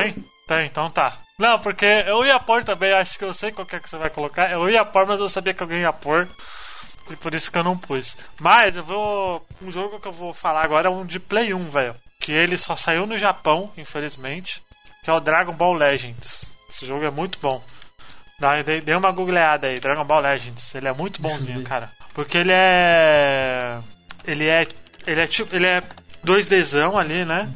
[0.00, 0.24] tem?
[0.46, 1.14] Tem, então tá.
[1.38, 3.96] Não, porque eu ia pôr também, acho que eu sei qual que é que você
[3.96, 4.50] vai colocar.
[4.50, 6.28] Eu ia pôr, mas eu sabia que alguém ia pôr.
[7.10, 8.16] E por isso que eu não pus.
[8.40, 9.44] Mas eu vou.
[9.60, 11.96] Um jogo que eu vou falar agora é um de Play 1, velho.
[12.20, 14.62] Que ele só saiu no Japão, infelizmente.
[15.04, 16.52] Que é o Dragon Ball Legends.
[16.68, 17.62] Esse jogo é muito bom.
[18.40, 20.74] Dá- Dê uma googleada aí, Dragon Ball Legends.
[20.74, 21.90] Ele é muito bonzinho, cara.
[22.14, 23.78] Porque ele é.
[24.26, 24.66] Ele é.
[25.06, 25.54] Ele é tipo.
[25.54, 25.80] Ele é
[26.24, 27.48] 2Dzão ali, né?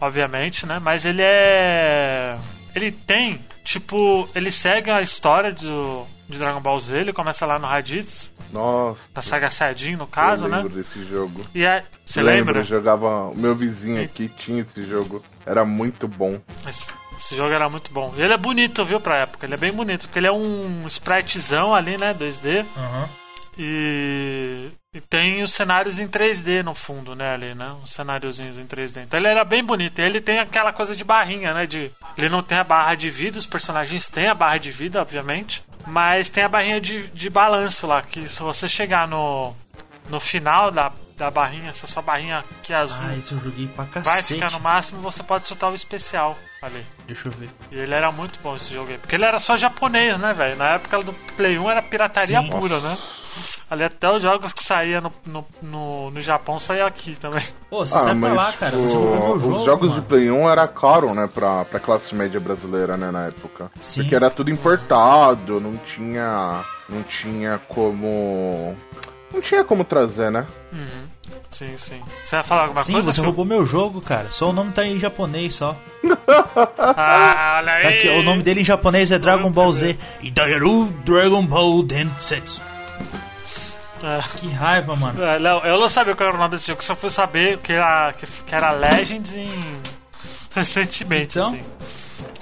[0.00, 0.78] Obviamente, né?
[0.78, 2.36] Mas ele é.
[2.74, 4.28] Ele tem, tipo.
[4.34, 6.96] Ele segue a história do, de Dragon Ball Z.
[6.98, 9.00] Ele começa lá no Raditz, Nossa.
[9.14, 10.56] na saga Saiyajin, no caso, eu né?
[10.58, 11.44] lembro desse jogo.
[11.54, 11.84] E é.
[12.04, 12.60] Você Lembro, lembra?
[12.60, 13.06] eu jogava.
[13.30, 15.22] O meu vizinho aqui tinha esse jogo.
[15.46, 16.40] Era muito bom.
[16.66, 16.86] Esse,
[17.18, 18.12] esse jogo era muito bom.
[18.16, 19.46] E ele é bonito, viu, pra época.
[19.46, 22.12] Ele é bem bonito, porque ele é um spritezão ali, né?
[22.14, 22.64] 2D.
[22.76, 23.08] Aham.
[23.58, 27.74] E, e tem os cenários em 3D no fundo, né, ali, né?
[27.82, 29.02] Os cenáriozinhos em 3D.
[29.04, 29.98] Então ele era bem bonito.
[30.00, 31.66] E ele tem aquela coisa de barrinha, né?
[31.66, 35.00] De, ele não tem a barra de vida, os personagens têm a barra de vida,
[35.00, 35.62] obviamente.
[35.86, 39.54] Mas tem a barrinha de, de balanço lá, que se você chegar no,
[40.08, 43.66] no final da, da barrinha, essa sua barrinha que é azul, Ah, esse eu joguei
[43.66, 44.34] pra vai cacete.
[44.34, 46.82] ficar no máximo, você pode soltar o especial ali.
[47.06, 47.50] Deixa eu ver.
[47.70, 48.96] E ele era muito bom esse jogo aí.
[48.98, 50.56] Porque ele era só japonês, né, velho?
[50.56, 52.48] Na época do Play 1 era pirataria Sim.
[52.48, 52.96] pura, né?
[53.70, 57.42] Ali até os jogos que saía no, no, no, no Japão saía aqui também.
[57.70, 58.76] Pô, você sai pra lá, cara.
[58.76, 59.64] Você meu Ah, os jogo.
[59.64, 60.00] jogos mano.
[60.02, 63.70] de Play 1 era caro, né, pra, pra classe média brasileira, né, na época.
[63.80, 64.02] Sim.
[64.02, 66.60] Porque era tudo importado, não tinha.
[66.88, 68.76] Não tinha como.
[69.32, 70.46] Não tinha como trazer, né?
[70.72, 70.86] Uhum.
[71.50, 72.00] Sim, sim.
[72.24, 73.10] Você vai falar alguma Sim, coisa?
[73.10, 73.24] você Phil?
[73.30, 74.26] roubou meu jogo, cara.
[74.30, 75.74] Só o nome tá em japonês só.
[76.78, 77.98] Ah, olha Tá aí.
[77.98, 79.96] aqui, o nome dele em japonês é Dragon Ball Z.
[80.20, 82.60] Idairu Dragon Ball Densetsu.
[84.04, 84.20] É.
[84.38, 85.22] Que raiva, mano.
[85.24, 87.72] É, Léo, eu não sabia qual era o nome desse jogo, só fui saber que
[87.72, 89.50] era, que, que era Legends em...
[90.54, 91.48] recentemente, Então?
[91.48, 91.64] assim.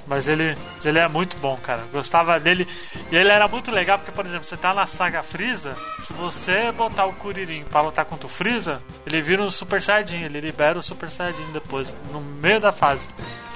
[0.07, 1.85] Mas ele, ele é muito bom, cara.
[1.92, 2.66] Gostava dele.
[3.11, 6.70] E ele era muito legal porque, por exemplo, você tá na saga Freeza, se você
[6.72, 10.79] botar o Kuririn pra lutar contra o Freeza, ele vira um Super Saiyajin, ele libera
[10.79, 13.09] o Super Saiyajin depois, no meio da fase.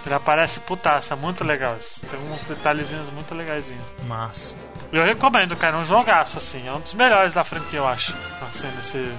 [0.07, 2.01] Ele aparece putaça, é muito legal isso.
[2.07, 3.83] Tem uns detalhezinhos muito legaisinhos.
[4.07, 4.55] Massa.
[4.93, 6.67] Eu recomendo, cara, é um jogaço, assim.
[6.69, 8.15] É um dos melhores da franquia, eu acho.
[8.43, 9.11] Assim, nesse.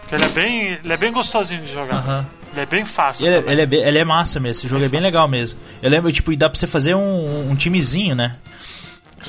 [0.00, 0.72] Porque ele é bem.
[0.82, 2.26] Ele é bem gostosinho de jogar.
[2.52, 3.26] Ele é bem fácil.
[3.26, 5.58] Ele, é- ele é, bem- ele é massa mesmo, esse jogo é bem legal mesmo.
[5.80, 8.36] Eu lembro, tipo, e dá pra você fazer um, um timezinho, né?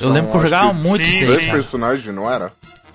[0.00, 2.52] Eu lembro que eu jogava que muito sim, esse Dois personagens, não era?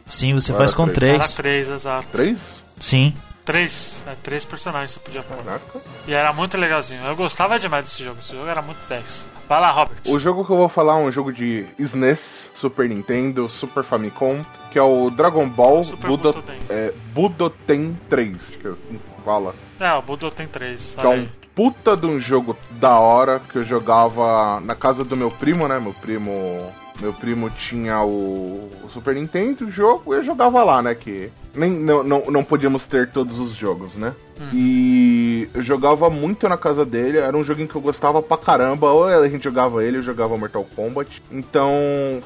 [0.08, 1.14] Sim, você Era faz com três.
[1.14, 1.36] Era três.
[1.36, 2.08] três, exato.
[2.10, 2.64] Três?
[2.78, 3.14] Sim.
[3.46, 4.02] Três.
[4.08, 5.38] É, três personagens você podia pôr.
[5.38, 5.82] Caraca.
[6.08, 7.04] E era muito legalzinho.
[7.04, 8.20] Eu gostava demais desse jogo.
[8.20, 9.28] Esse jogo era muito 10.
[9.48, 9.98] Vai lá, Robert.
[10.06, 14.46] O jogo que eu vou falar é um jogo de SNES, Super Nintendo, Super Famicom,
[14.72, 16.60] que é o Dragon Ball Super Budo, Butoden.
[16.70, 19.54] é, Budoten 3, acho que assim fala.
[19.80, 20.96] É, o Budo tem três.
[20.96, 25.16] Que é um puta de um jogo da hora que eu jogava na casa do
[25.16, 25.80] meu primo, né?
[25.80, 26.72] Meu primo.
[27.00, 30.94] Meu primo tinha o, o Super Nintendo, o jogo, e eu jogava lá, né?
[30.94, 34.14] Que nem, não, não, não podíamos ter todos os jogos, né?
[34.54, 38.92] E eu jogava muito na casa dele, era um joguinho que eu gostava pra caramba.
[38.92, 41.22] Ou a gente jogava ele, eu jogava Mortal Kombat.
[41.32, 41.72] Então,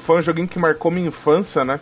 [0.06, 1.78] foi um joguinho que marcou minha infância, né?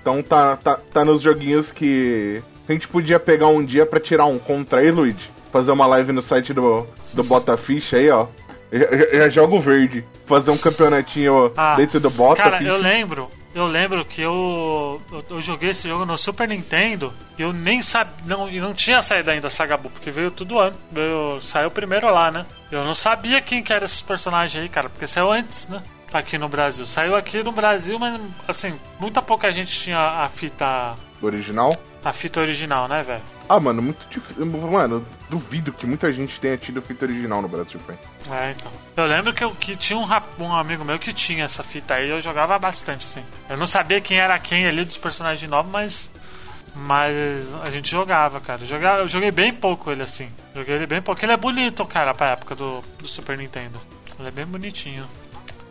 [0.00, 4.26] Então tá, tá, tá nos joguinhos que a gente podia pegar um dia pra tirar
[4.26, 5.30] um contra aí, Luigi.
[5.52, 8.26] Fazer uma live no site do, do Botafish aí, ó.
[8.72, 10.04] Já, já- jogo verde.
[10.26, 12.50] Fazer um campeonatinho Ah, dentro do Botafish.
[12.52, 17.12] Cara, eu lembro, eu lembro que eu, eu, eu joguei esse jogo no Super Nintendo
[17.38, 20.58] e eu nem sabia, não, não tinha saído ainda a Saga Buu, porque veio tudo
[20.58, 22.46] antes, veio, saiu primeiro lá, né?
[22.70, 25.82] Eu não sabia quem que era esses personagens aí, cara, porque saiu antes, né?
[26.12, 26.84] Aqui no Brasil.
[26.86, 31.70] Saiu aqui no Brasil, mas assim, muita pouca gente tinha a fita, Original?
[32.04, 33.22] A fita original, né, velho?
[33.48, 34.44] Ah, mano, muito difícil.
[34.46, 37.98] Mano, duvido que muita gente tenha tido fita original no Brasil, velho.
[38.30, 38.70] É, então.
[38.96, 41.94] Eu lembro que, eu, que tinha um, rap- um amigo meu que tinha essa fita
[41.94, 43.22] aí, eu jogava bastante, assim.
[43.48, 46.10] Eu não sabia quem era quem ali dos personagens novos, mas.
[46.74, 48.62] Mas a gente jogava, cara.
[48.62, 50.30] Eu, jogava, eu joguei bem pouco ele assim.
[50.54, 51.22] Joguei ele bem pouco.
[51.22, 53.78] Ele é bonito, cara, pra época do, do Super Nintendo.
[54.18, 55.06] Ele é bem bonitinho.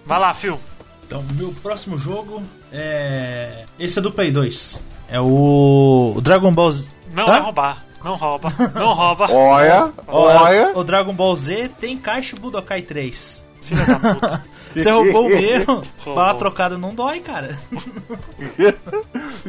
[0.06, 0.60] Vai lá, Phil.
[1.06, 3.66] Então, meu próximo jogo é.
[3.80, 4.84] Esse é do Play 2.
[5.12, 6.88] É o, o Dragon Ball Z.
[7.14, 7.28] Não Hã?
[7.28, 7.86] vai roubar.
[8.04, 8.50] Não rouba.
[8.74, 9.28] Não rouba.
[9.32, 10.72] Olha, olha.
[10.74, 13.46] O Dragon Ball Z tem Kaishi Budokai 3.
[13.62, 14.44] Filha da puta.
[14.74, 15.84] Você roubou o meu?
[16.16, 17.56] Bala trocada não dói, cara.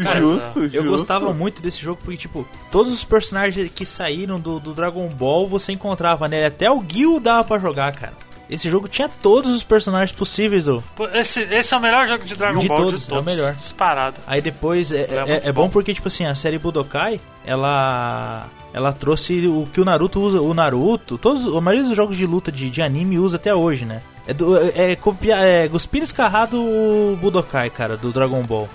[0.03, 0.89] Cara, justo, Eu justo.
[0.91, 5.47] gostava muito desse jogo porque, tipo, todos os personagens que saíram do, do Dragon Ball
[5.47, 6.47] você encontrava nele.
[6.47, 8.15] Até o Gil dava pra jogar, cara.
[8.53, 10.67] Esse jogo tinha todos os personagens possíveis.
[10.95, 13.17] Pô, Esse, esse é o melhor jogo de Dragon De Ball todos, de é o
[13.17, 13.25] todos.
[13.25, 13.55] melhor.
[13.55, 14.21] Disparado.
[14.27, 15.71] Aí depois é, é é, é bom bom.
[15.71, 18.47] porque, tipo assim, a série Budokai, ela.
[18.75, 20.41] Ela trouxe o que o Naruto usa.
[20.41, 23.85] O Naruto, todos, a maioria dos jogos de luta de, de anime usa até hoje,
[23.85, 24.03] né?
[24.27, 28.69] É, do, é, copiar, é cuspir escarrado o Budokai, cara, do Dragon Ball.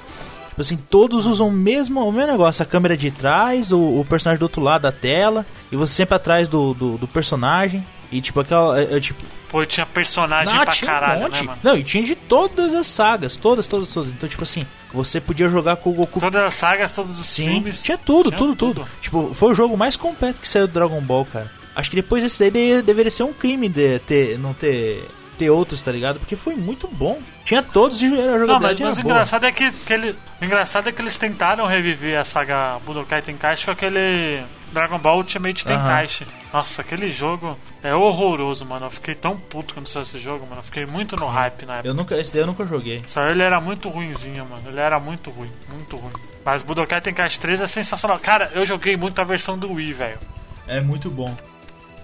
[0.50, 4.06] Tipo assim, todos usam o mesmo, o mesmo negócio, a câmera de trás, o, o
[4.06, 7.86] personagem do outro lado da tela, e você sempre atrás do, do, do personagem.
[8.12, 8.80] E tipo, aquela.
[8.80, 11.40] É, é, tipo, Pô, tinha personagem não, pra tinha caralho, um monte.
[11.40, 11.60] né, mano?
[11.64, 14.12] Não, e tinha de todas as sagas, todas, todas, todas.
[14.12, 17.46] Então, tipo assim, você podia jogar com o Goku Todas as sagas, todos os Sim,
[17.48, 17.82] filmes.
[17.82, 21.00] tinha tudo, Tinha tudo, tudo, Tipo, foi o jogo mais completo que saiu do Dragon
[21.02, 21.50] Ball, cara.
[21.76, 25.08] Acho que depois desse daí de- deveria ser um crime de ter, não ter,
[25.38, 26.20] ter outros, tá ligado?
[26.20, 27.22] Porque foi muito bom.
[27.46, 29.14] Tinha todos e a Não, mas, jogabilidade mas o era boa.
[29.14, 33.22] engraçado é que, que ele, o engraçado é que eles tentaram reviver a saga Budokai
[33.22, 35.66] Tenkaichi com aquele Dragon Ball Ultimate.
[35.66, 36.28] Tenkaichi.
[36.54, 38.86] Nossa, aquele jogo é horroroso, mano.
[38.86, 40.60] Eu fiquei tão puto quando saiu esse jogo, mano.
[40.60, 41.88] Eu fiquei muito no hype na época.
[41.88, 43.04] Eu nunca, esse daí eu nunca joguei.
[43.08, 44.64] Só ele era muito ruinzinho, mano.
[44.68, 46.14] Ele era muito ruim, muito ruim.
[46.46, 48.18] Mas Budokai Tenkaichi 3 é sensacional.
[48.20, 50.20] Cara, eu joguei muito a versão do Wii, velho.
[50.68, 51.36] É muito bom.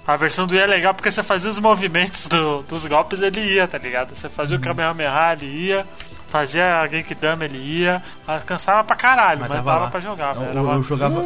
[0.06, 3.40] A versão do Wii é legal porque você fazia os movimentos do- dos golpes ele
[3.42, 4.14] ia, tá ligado?
[4.16, 4.62] Você fazia Uhum.
[4.62, 5.86] o Kamehameha, ele ia.
[6.30, 8.02] Fazia a Genkidama, ele ia.
[8.28, 9.92] Mas cansava pra caralho, mas, Mas tava dava lá.
[9.92, 10.36] pra jogar.
[10.36, 10.58] Eu- velho.
[10.60, 11.26] eu- eu jogava-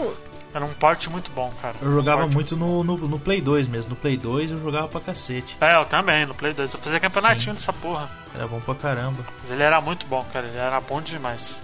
[0.53, 1.75] era um porte muito bom, cara.
[1.81, 3.91] Eu jogava Porte- muito no, no, no Play 2 mesmo.
[3.91, 5.57] No Play 2 eu jogava pra cacete.
[5.61, 6.73] É, eu também, no Play 2.
[6.73, 8.09] Eu fazia campeonatinho dessa porra.
[8.33, 9.23] Era bom pra caramba.
[9.41, 10.47] Mas ele era muito bom, cara.
[10.47, 11.61] Ele era bom demais.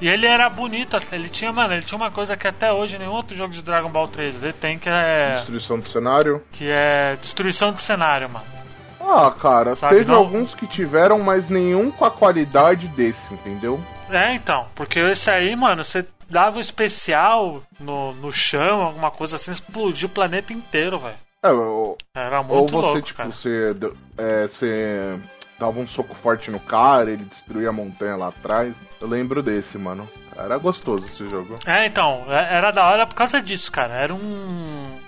[0.00, 3.12] E ele era bonito, ele tinha, mano, ele tinha uma coisa que até hoje nenhum
[3.12, 5.34] outro jogo de Dragon Ball 3D tem, que é.
[5.36, 6.42] Destruição do cenário.
[6.50, 8.44] Que é destruição de cenário, mano.
[9.00, 10.18] Ah, cara, Sabe, teve não?
[10.18, 13.80] alguns que tiveram, mas nenhum com a qualidade desse, entendeu?
[14.10, 19.36] É, então, porque esse aí, mano, você dava o especial no, no chão, alguma coisa
[19.36, 21.14] assim, explodia o planeta inteiro, velho.
[21.44, 23.30] É, ou, Era ou muito você, louco, tipo, cara.
[23.30, 23.76] você,
[24.16, 25.18] é, você
[25.58, 28.74] dava um soco forte no cara, ele destruía a montanha lá atrás.
[29.00, 30.08] Eu lembro desse, mano.
[30.36, 31.58] Era gostoso esse jogo.
[31.66, 33.92] É, então, é- era da hora por causa disso, cara.
[33.94, 34.98] Era um.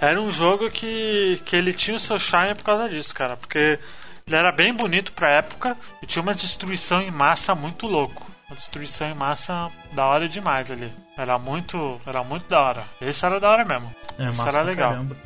[0.00, 3.36] Era um jogo que, que ele tinha o seu charme por causa disso, cara.
[3.36, 3.78] Porque
[4.26, 8.26] ele era bem bonito pra época e tinha uma destruição em massa muito louco.
[8.48, 10.90] Uma destruição em massa da hora demais ali.
[11.16, 12.00] Era muito.
[12.06, 12.84] Era muito da hora.
[13.00, 13.94] Esse era da hora mesmo.
[14.18, 14.90] É, Esse era legal.
[14.92, 15.16] caramba.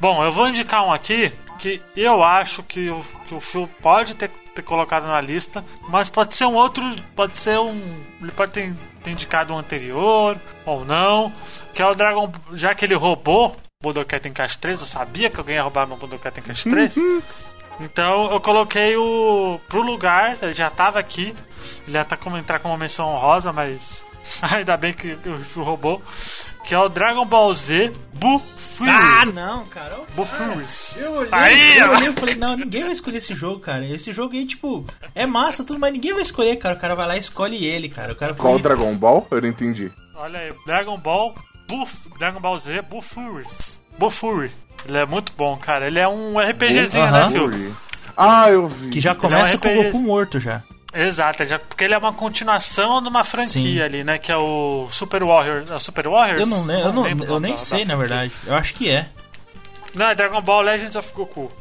[0.00, 4.14] Bom, eu vou indicar um aqui que eu acho que o, que o Phil pode
[4.14, 6.84] ter, ter colocado na lista, mas pode ser um outro.
[7.16, 8.00] Pode ser um.
[8.22, 11.32] Ele pode ter, ter indicado um anterior ou não.
[11.74, 12.30] Que é o Dragon.
[12.52, 16.30] Já que ele roubou Budokai Tenkaichi 3, eu sabia que alguém ia roubar meu Budokai
[16.30, 16.94] Tenkaichi 3.
[17.80, 19.60] Então eu coloquei o.
[19.68, 21.34] pro lugar, ele já tava aqui.
[21.82, 24.02] Ele já tá como entrar como menção honrosa, mas.
[24.42, 26.02] Ainda bem que o Phil roubou.
[26.64, 28.88] Que é o Dragon Ball Z Buffy.
[28.88, 30.00] Ah, não, cara.
[30.14, 30.96] Buffers.
[30.96, 33.86] Eu olhei, Aí, eu olhei e falei, não, ninguém vai escolher esse jogo, cara.
[33.86, 36.74] Esse jogo aí, tipo, é massa tudo, mas ninguém vai escolher, cara.
[36.74, 38.12] O cara vai lá e escolhe ele, cara.
[38.12, 38.42] O cara foi...
[38.44, 39.26] Qual Dragon Ball?
[39.30, 39.90] Eu não entendi.
[40.14, 41.34] Olha aí, Dragon Ball
[41.66, 43.80] Buff, Dragon Ball Z Buffers.
[43.98, 44.50] Buffuri.
[44.88, 45.86] Ele é muito bom, cara.
[45.86, 47.30] Ele é um RPGzinho, né, Aham.
[47.30, 47.76] Phil?
[48.16, 48.90] Ah, eu vi.
[48.90, 49.82] Que já começa é um com o.
[49.84, 50.62] Goku morto já.
[50.94, 53.80] Exato, já- porque ele é uma continuação de uma franquia Sim.
[53.82, 54.16] ali, né?
[54.18, 55.70] Que é o Super Warriors.
[55.70, 56.40] É o Super Warriors?
[56.40, 58.32] Eu não, le- eu não, lembro eu nome nem da- sei, da na verdade.
[58.46, 59.08] Eu acho que é.
[59.94, 61.52] Não, é Dragon Ball Legends of Goku.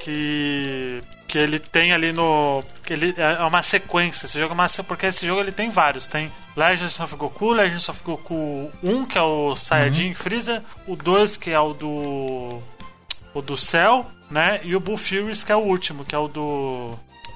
[0.00, 1.02] Que.
[1.28, 2.64] Que ele tem ali no.
[2.82, 4.24] Que ele é uma sequência.
[4.24, 6.06] Esse jogo é uma Porque esse jogo ele tem vários.
[6.06, 11.36] Tem Legends of Goku, Legends of Goku 1, que é o Saiyajin Freeza, o 2,
[11.36, 12.58] que é o do.
[13.34, 14.60] O do Cell, né?
[14.64, 16.94] E o Bull Furies, que é o último, que é o do.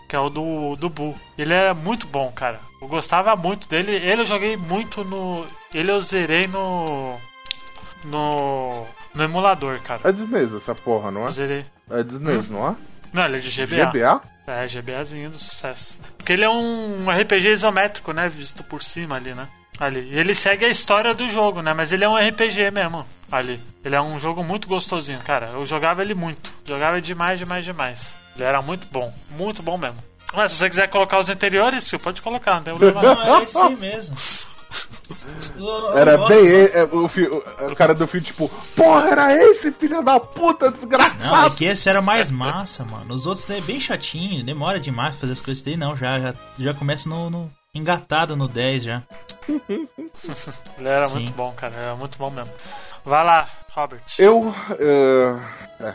[0.08, 1.14] Que é o do, do Bull.
[1.36, 2.58] Ele é muito bom, cara.
[2.80, 3.92] Eu gostava muito dele.
[3.92, 5.46] Ele eu joguei muito no.
[5.72, 7.16] Ele eu zerei no.
[8.04, 8.86] No.
[9.14, 10.00] No emulador, cara.
[10.04, 11.26] É Disney essa porra, não é?
[11.28, 11.66] Eu zerei.
[11.90, 12.76] É Disney, não é?
[13.12, 13.86] Não, ele é de GBA.
[13.86, 14.22] GBA?
[14.46, 15.98] É, GBAzinho do sucesso.
[16.16, 18.28] Porque ele é um RPG isométrico, né?
[18.28, 19.48] Visto por cima ali, né?
[19.78, 20.08] Ali.
[20.12, 21.72] E ele segue a história do jogo, né?
[21.72, 23.06] Mas ele é um RPG mesmo.
[23.30, 23.60] Ali.
[23.84, 25.50] Ele é um jogo muito gostosinho, cara.
[25.50, 26.52] Eu jogava ele muito.
[26.64, 28.14] Jogava demais, demais, demais.
[28.34, 29.12] Ele era muito bom.
[29.30, 29.98] Muito bom mesmo.
[30.34, 33.14] Mas se você quiser colocar os anteriores, filho, pode colocar, não tem problema não.
[33.14, 34.16] Não, é esse aí mesmo.
[35.94, 40.02] Era bem dos- e- é, o, o- cara do filme, tipo, porra, era esse filho
[40.02, 41.54] da puta, Não, é desgraçado.
[41.54, 43.14] que esse era mais massa, mano.
[43.14, 45.96] Os outros é bem chatinho, demora demais pra fazer as coisas daí, não.
[45.96, 49.02] Já, já, já começa no, no- engatado no 10 já.
[49.48, 51.14] Ele era Sim.
[51.20, 51.74] muito bom, cara.
[51.74, 52.52] Era muito bom mesmo.
[53.04, 54.00] Vai lá, Robert.
[54.18, 55.36] Eu, eh,
[55.80, 55.94] é,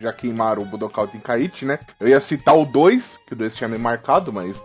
[0.00, 1.78] já queimaram o Budokai Tenkaichi, né?
[1.98, 4.56] Eu ia citar o 2, que o 2 tinha me marcado, mas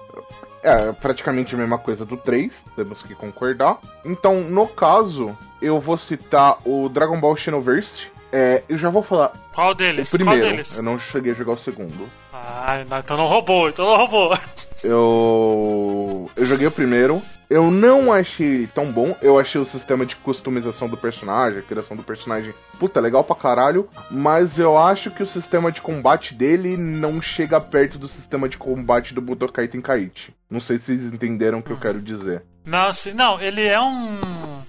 [0.63, 3.77] é praticamente a mesma coisa do 3, temos que concordar.
[4.05, 8.07] Então, no caso, eu vou citar o Dragon Ball Xenoverse.
[8.33, 10.07] É, eu já vou falar Qual deles?
[10.07, 10.77] o primeiro, Qual deles?
[10.77, 12.07] eu não cheguei a jogar o segundo.
[12.31, 12.40] Ah,
[12.89, 14.37] não, então não roubou, então não roubou.
[14.83, 16.29] Eu.
[16.35, 17.21] Eu joguei o primeiro.
[17.49, 19.15] Eu não achei tão bom.
[19.21, 23.35] Eu achei o sistema de customização do personagem, a criação do personagem, puta, legal pra
[23.35, 23.89] caralho.
[24.09, 28.57] Mas eu acho que o sistema de combate dele não chega perto do sistema de
[28.57, 30.33] combate do Budokai Tenkaichi.
[30.49, 32.43] Não sei se vocês entenderam o que eu quero dizer.
[32.65, 34.59] Não, sim, não, ele é um.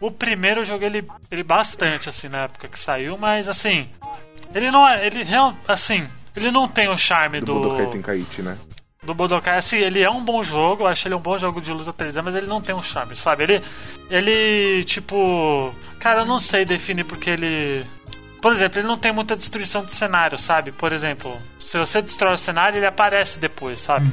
[0.00, 3.88] O primeiro eu joguei ele, ele bastante, assim, na época que saiu, mas assim.
[4.54, 5.06] Ele não é.
[5.06, 5.24] Ele
[5.66, 6.06] assim.
[6.38, 7.60] Ele não tem o charme Do, do.
[7.60, 8.56] Budokai Tenkaichi, né?
[9.02, 11.72] do Budokai, assim, ele é um bom jogo, eu acho ele um bom jogo de
[11.72, 13.44] luta 3D, mas ele não tem um charme, sabe?
[13.44, 13.62] Ele,
[14.10, 17.86] ele, tipo, cara, eu não sei definir porque ele,
[18.42, 20.72] por exemplo, ele não tem muita destruição de cenário, sabe?
[20.72, 24.06] Por exemplo, se você destrói o cenário, ele aparece depois, sabe?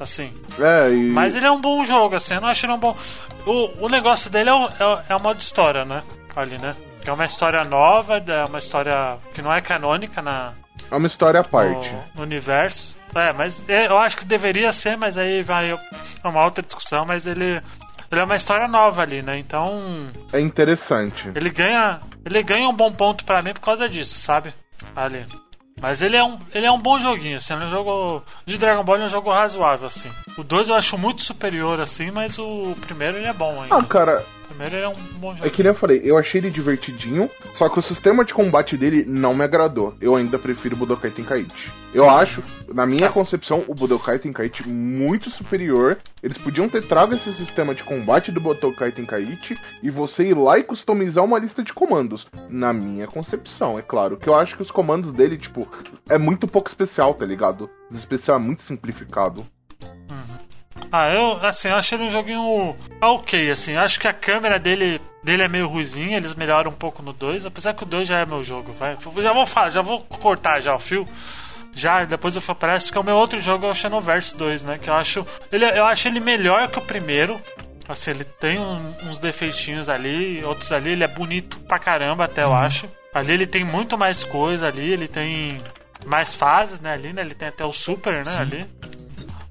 [0.00, 0.32] Assim.
[0.58, 1.10] É, e.
[1.10, 2.96] Mas ele é um bom jogo, assim, eu não acho ele um bom.
[3.44, 6.02] O, o negócio dele é o, é, o- é o modo história, né?
[6.36, 6.74] Ali, né?
[7.02, 10.52] Que é uma história nova, é uma história que não é canônica na,
[10.90, 11.92] É uma história à parte.
[12.14, 12.96] no, universo.
[13.14, 17.04] É, mas é, eu acho que deveria ser, mas aí vai é uma outra discussão,
[17.06, 17.62] mas ele
[18.10, 19.38] ele é uma história nova ali, né?
[19.38, 21.30] Então, É interessante.
[21.34, 24.52] ele ganha ele ganha um bom ponto pra mim por causa disso, sabe?
[24.94, 25.26] Ali.
[25.80, 28.58] Mas ele é um ele é um bom joguinho, assim, ele é um jogo de
[28.58, 30.10] Dragon Ball, ele é um jogo razoável assim.
[30.36, 33.76] O 2 eu acho muito superior assim, mas o primeiro ele é bom ainda.
[33.76, 34.24] Ah, cara,
[34.58, 35.46] primeiro ele é um bom jogo.
[35.46, 38.76] É que nem eu falei, eu achei ele divertidinho, só que o sistema de combate
[38.76, 39.94] dele não me agradou.
[40.00, 41.70] Eu ainda prefiro o Budokai Tenkaichi.
[41.94, 42.42] Eu acho,
[42.74, 45.98] na minha concepção, o Budokai Tenkaichi muito superior.
[46.20, 50.58] Eles podiam ter trago esse sistema de combate do Budokai Tenkaichi e você ir lá
[50.58, 52.26] e customizar uma lista de comandos.
[52.48, 54.16] Na minha concepção, é claro.
[54.16, 55.68] Que eu acho que os comandos dele, tipo,
[56.08, 57.70] é muito pouco especial, tá ligado?
[57.90, 59.46] O especial é muito simplificado.
[60.90, 63.72] Ah, eu, assim, eu achei ele um joguinho ok, assim.
[63.72, 67.12] Eu acho que a câmera dele, dele é meio ruizinha, eles melhoram um pouco no
[67.12, 68.96] 2, apesar que o 2 já é meu jogo, vai.
[69.22, 71.04] Já vou falar, já vou cortar já o fio.
[71.74, 74.78] Já, depois eu aparece que o meu outro jogo é o Xenoverse 2, né?
[74.82, 75.24] Que eu acho.
[75.52, 77.40] Ele, eu acho ele melhor que o primeiro.
[77.88, 82.42] Assim, ele tem um- uns defeitinhos ali, outros ali, ele é bonito pra caramba, até
[82.44, 82.86] eu acho.
[83.14, 85.62] Ali ele tem muito mais coisa ali, ele tem
[86.04, 87.22] mais fases, né, ali, né?
[87.22, 88.66] Ele tem até o Super, né, ali.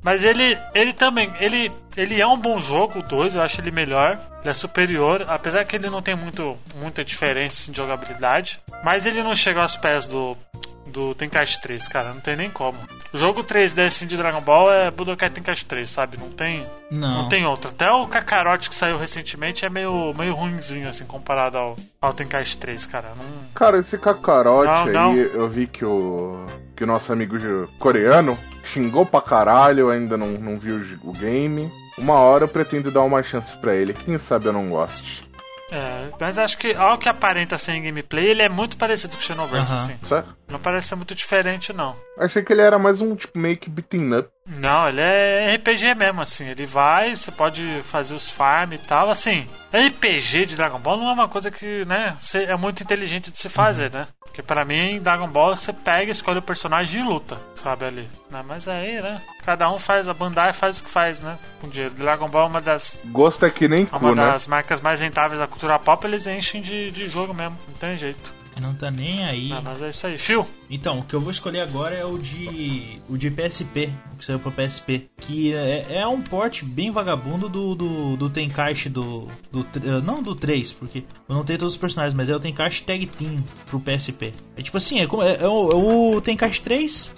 [0.07, 3.71] Mas ele, ele também, ele, ele é um bom jogo, o 2, eu acho ele
[3.71, 8.57] melhor, ele é superior, apesar que ele não tem muito, muita diferença assim, de jogabilidade,
[8.85, 10.37] mas ele não chega aos pés do,
[10.85, 12.77] do Tenkaichi 3, cara, não tem nem como.
[13.11, 16.15] O jogo 3D assim, de Dragon Ball é Budokai Tenkaichi 3, sabe?
[16.15, 17.27] Não tem, Não.
[17.27, 17.69] tem outro.
[17.69, 22.55] Até o Kakarote que saiu recentemente é meio, meio ruimzinho, assim, comparado ao, ao Tenkaichi
[22.55, 23.09] 3, cara.
[23.09, 23.25] Não...
[23.53, 25.15] Cara, esse Kakarote Não, aí, não.
[25.17, 26.45] eu vi que o.
[26.77, 27.37] que o nosso amigo
[27.77, 28.37] coreano
[28.67, 31.71] xingou pra caralho, eu ainda não, não vi o, game.
[31.97, 35.25] Uma hora eu pretendo dar uma chance pra ele, quem sabe eu não goste.
[35.69, 39.21] É, mas acho que ao que aparenta ser em gameplay, ele é muito parecido com
[39.21, 39.83] o Xenoverse, Aham.
[39.83, 39.97] assim.
[40.01, 40.37] Certo?
[40.49, 41.93] Não parece ser muito diferente, não.
[42.17, 44.29] Achei que ele era mais um tipo meio que beating up.
[44.47, 46.47] Não, ele é RPG mesmo, assim.
[46.47, 49.09] Ele vai, você pode fazer os farm e tal.
[49.09, 53.29] Assim, RPG de Dragon Ball não é uma coisa que, né, você- é muito inteligente
[53.29, 54.07] de se fazer, né?
[54.37, 58.07] Porque pra mim, Dragon Ball, você pega, escolhe o personagem e luta, sabe, ali.
[58.29, 58.43] Né?
[58.45, 61.95] Mas aí, né, cada um faz, a Bandai faz o que faz, né, com dinheiro.
[61.95, 64.27] Dragon Ball é uma das, Gosto é que nem é uma cu, né?
[64.27, 67.97] das marcas mais rentáveis da cultura pop, eles enchem de, de jogo mesmo, não tem
[67.97, 68.31] jeito.
[68.61, 69.49] Não tá nem aí.
[69.49, 70.17] Não, mas é isso aí.
[70.17, 70.45] Phil?
[70.69, 72.99] Então, o que eu vou escolher agora é o de.
[73.09, 75.07] o de PSP, o que saiu pra PSP.
[75.21, 79.27] Que é, é um port bem vagabundo do, do, do Tenkaichi do.
[79.51, 82.39] do eh, não do 3, porque eu não tenho todos os personagens, mas é o
[82.39, 84.31] Tenkaichi Tag Team pro PSP.
[84.55, 85.75] É tipo assim, é, como- é- é o, é
[86.15, 87.15] o Tenkaichi 3,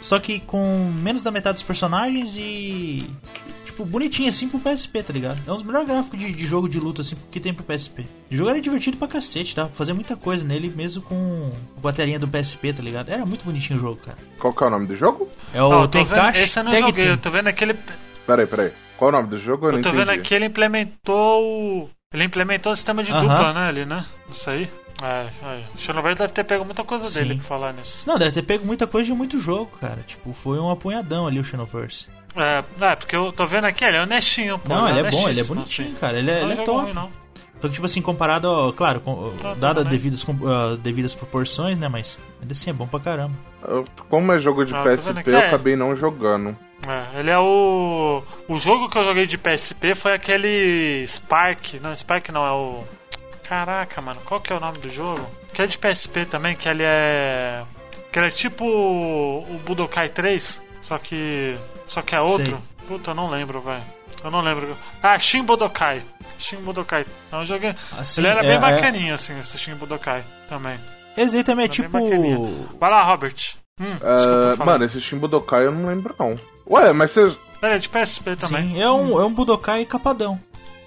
[0.00, 3.08] só que com menos da metade dos personagens e.
[3.82, 5.40] Tipo, bonitinho assim pro PSP, tá ligado?
[5.46, 8.06] É um dos melhores gráficos de, de jogo de luta assim que tem pro PSP.
[8.30, 9.66] O jogo era divertido pra cacete, tá?
[9.68, 11.50] Fazer muita coisa nele mesmo com,
[11.84, 13.10] a telinha do PSP, tá ligado?
[13.10, 14.18] Era muito bonitinho o jogo, cara.
[14.38, 15.28] Qual que é o nome do jogo?
[15.52, 17.14] É o eu tô vendo- Tenkaichi Esse eu não Tag joguei, Team.
[17.14, 17.74] eu tô vendo aquele.
[18.26, 18.70] Peraí, peraí.
[18.96, 19.66] Qual é o nome do jogo?
[19.66, 20.04] Eu, não Eu tô entendi.
[20.04, 21.90] vendo aqui ele implementou o.
[22.12, 23.20] Ele implementou o sistema de Aham.
[23.22, 23.60] dupla, né?
[23.68, 24.04] Ali, né?
[24.30, 24.68] Isso aí.
[25.02, 25.62] É, é.
[25.74, 27.20] O Xenoverse deve ter pego muita coisa Sim.
[27.20, 28.04] dele pra falar nisso.
[28.06, 30.00] Não, deve ter pego muita coisa de muito jogo, cara.
[30.06, 32.06] Tipo, foi um apunhadão ali o Xenoverse.
[32.36, 34.68] É, é, porque eu tô vendo aqui, ele é honestinho, pô.
[34.68, 35.96] não, ele é bom, ele é bonitinho, assim.
[35.98, 36.18] cara.
[36.18, 36.82] Ele é, Não ele é top.
[36.84, 37.10] ruim, não.
[37.60, 39.92] Só que, tipo assim, comparado, ao, claro, com, Tá, dada tudo bem.
[39.98, 41.88] devidas, com- ah, devidas proporções, né?
[41.88, 43.34] Mas ainda assim é bom pra caramba.
[43.68, 45.46] Eu- Como é jogo de Ah, PSP, aqui, eu é.
[45.46, 46.56] acabei não jogando.
[46.88, 48.20] É, ele é o.
[48.48, 51.74] O jogo que eu joguei de PSP foi aquele Spark.
[51.80, 52.82] Não, Spark não, é o.
[53.48, 55.24] Caraca, mano, qual que é o nome do jogo?
[55.52, 57.62] Que é de PSP também, que ele é.
[58.12, 61.56] Que ele é tipo o o Budokai 3, só que.
[61.92, 62.46] Só que é outro.
[62.46, 62.86] Sei.
[62.88, 63.82] Puta, eu não lembro, velho.
[64.24, 64.76] Eu não lembro.
[65.02, 66.02] Ah, Shin Budokai.
[66.38, 67.04] Shin Budokai.
[67.30, 67.66] É um jogo.
[67.98, 70.78] Assim, ele era é- bem é- bacaninho, assim, esse Shin Budokai também.
[71.16, 71.88] Esse aí também é Era tipo.
[71.90, 72.38] bacaninha.
[72.80, 73.34] Vai lá, Robert.
[73.80, 74.72] Hum, É, fala.
[74.72, 76.38] mano, esse Shimbudokai eu não lembro não.
[76.68, 77.20] Ué, mas você.
[77.62, 78.68] Ele é de PSP também.
[78.74, 80.38] Sim, é um, é um Budokai capadão.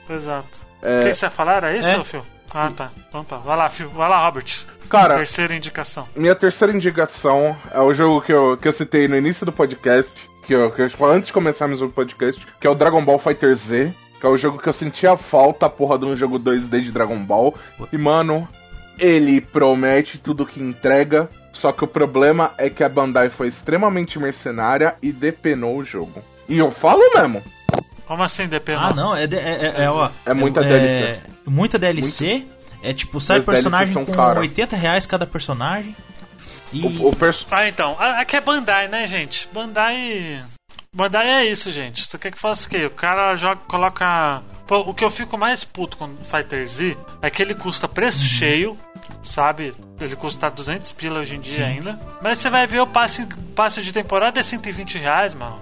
[0.09, 0.59] Exato.
[0.81, 0.99] É.
[1.01, 1.57] O que você ia falar?
[1.57, 2.03] Era isso, É.
[2.03, 2.23] Phil?
[2.53, 2.91] Ah, tá.
[3.09, 3.37] Então tá.
[3.37, 3.89] Vai lá, Phil.
[3.89, 4.65] Vai lá, Robert.
[4.87, 6.07] Cara- Terceira indicação.
[6.15, 10.29] Minha terceira indicação é o jogo que eu, que eu citei no início do podcast,
[10.45, 13.19] que eu, que eu falei antes de começarmos o podcast, que é o Dragon Ball
[13.19, 16.81] Fighter Z, que é o jogo que eu sentia falta, porra, de um jogo 2D
[16.81, 17.53] de Dragon Ball.
[17.91, 18.47] E, mano,
[18.97, 24.17] ele promete tudo que entrega, só que o problema é que a Bandai foi extremamente
[24.19, 26.23] mercenária e depenou o jogo.
[26.47, 27.41] E eu falo mesmo.
[28.07, 28.73] Como assim, DP?
[28.73, 31.19] Ah, não, é, de- é, é, é, ó, É muita DLC.
[31.47, 32.45] Muita DLC.
[32.83, 34.41] É tipo, sai personagem com caras.
[34.41, 35.95] 80 reais cada personagem.
[36.73, 36.85] E.
[36.85, 37.95] O, o perso- Ah, então.
[37.99, 39.47] Aqui é Bandai, né, gente?
[39.53, 40.43] Bandai.
[40.93, 42.05] Bandai é isso, gente.
[42.07, 42.85] Você quer que faça o quê?
[42.85, 44.41] O cara joga, coloca.
[44.67, 48.19] Pô, o que eu fico mais puto com Fighter Z é que ele custa preço
[48.19, 48.25] Uhum.
[48.25, 48.79] cheio,
[49.21, 49.73] sabe?
[49.99, 51.71] Ele custa 200 pila hoje em dia Sim.
[51.71, 51.99] ainda.
[52.21, 55.59] Mas você vai ver o passe, passe de temporada é 120 reais, mano.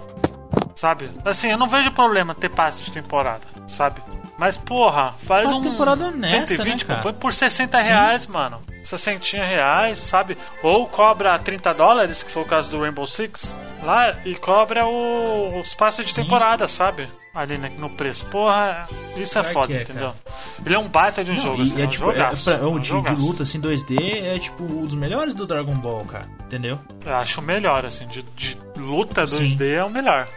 [0.76, 1.10] Sabe?
[1.24, 4.00] Assim, eu não vejo problema ter passe de temporada, sabe?
[4.36, 8.60] Mas, porra, faz Passe um temporada honesta, 120, né, por 60 reais, mano.
[8.84, 10.36] 60 reais, sabe?
[10.62, 15.60] Ou cobra 30 dólares, que foi o caso do Rainbow Six, lá, e cobra o,
[15.60, 17.08] os passes de temporada, sabe?
[17.32, 18.26] Ali né, no preço.
[18.26, 20.12] Porra, isso é foda, é, entendeu?
[20.24, 20.36] cara.
[20.66, 22.44] Ele é um baita de um Não, jogo, assim, é é um tipo, é, jogaço,
[22.44, 25.46] pra- é um o de, de luta assim 2D é tipo um dos melhores do
[25.46, 26.28] Dragon Ball, cara.
[26.44, 26.78] Entendeu?
[27.04, 29.44] Eu acho o melhor, assim, de, de luta Sim.
[29.56, 30.28] 2D é o melhor.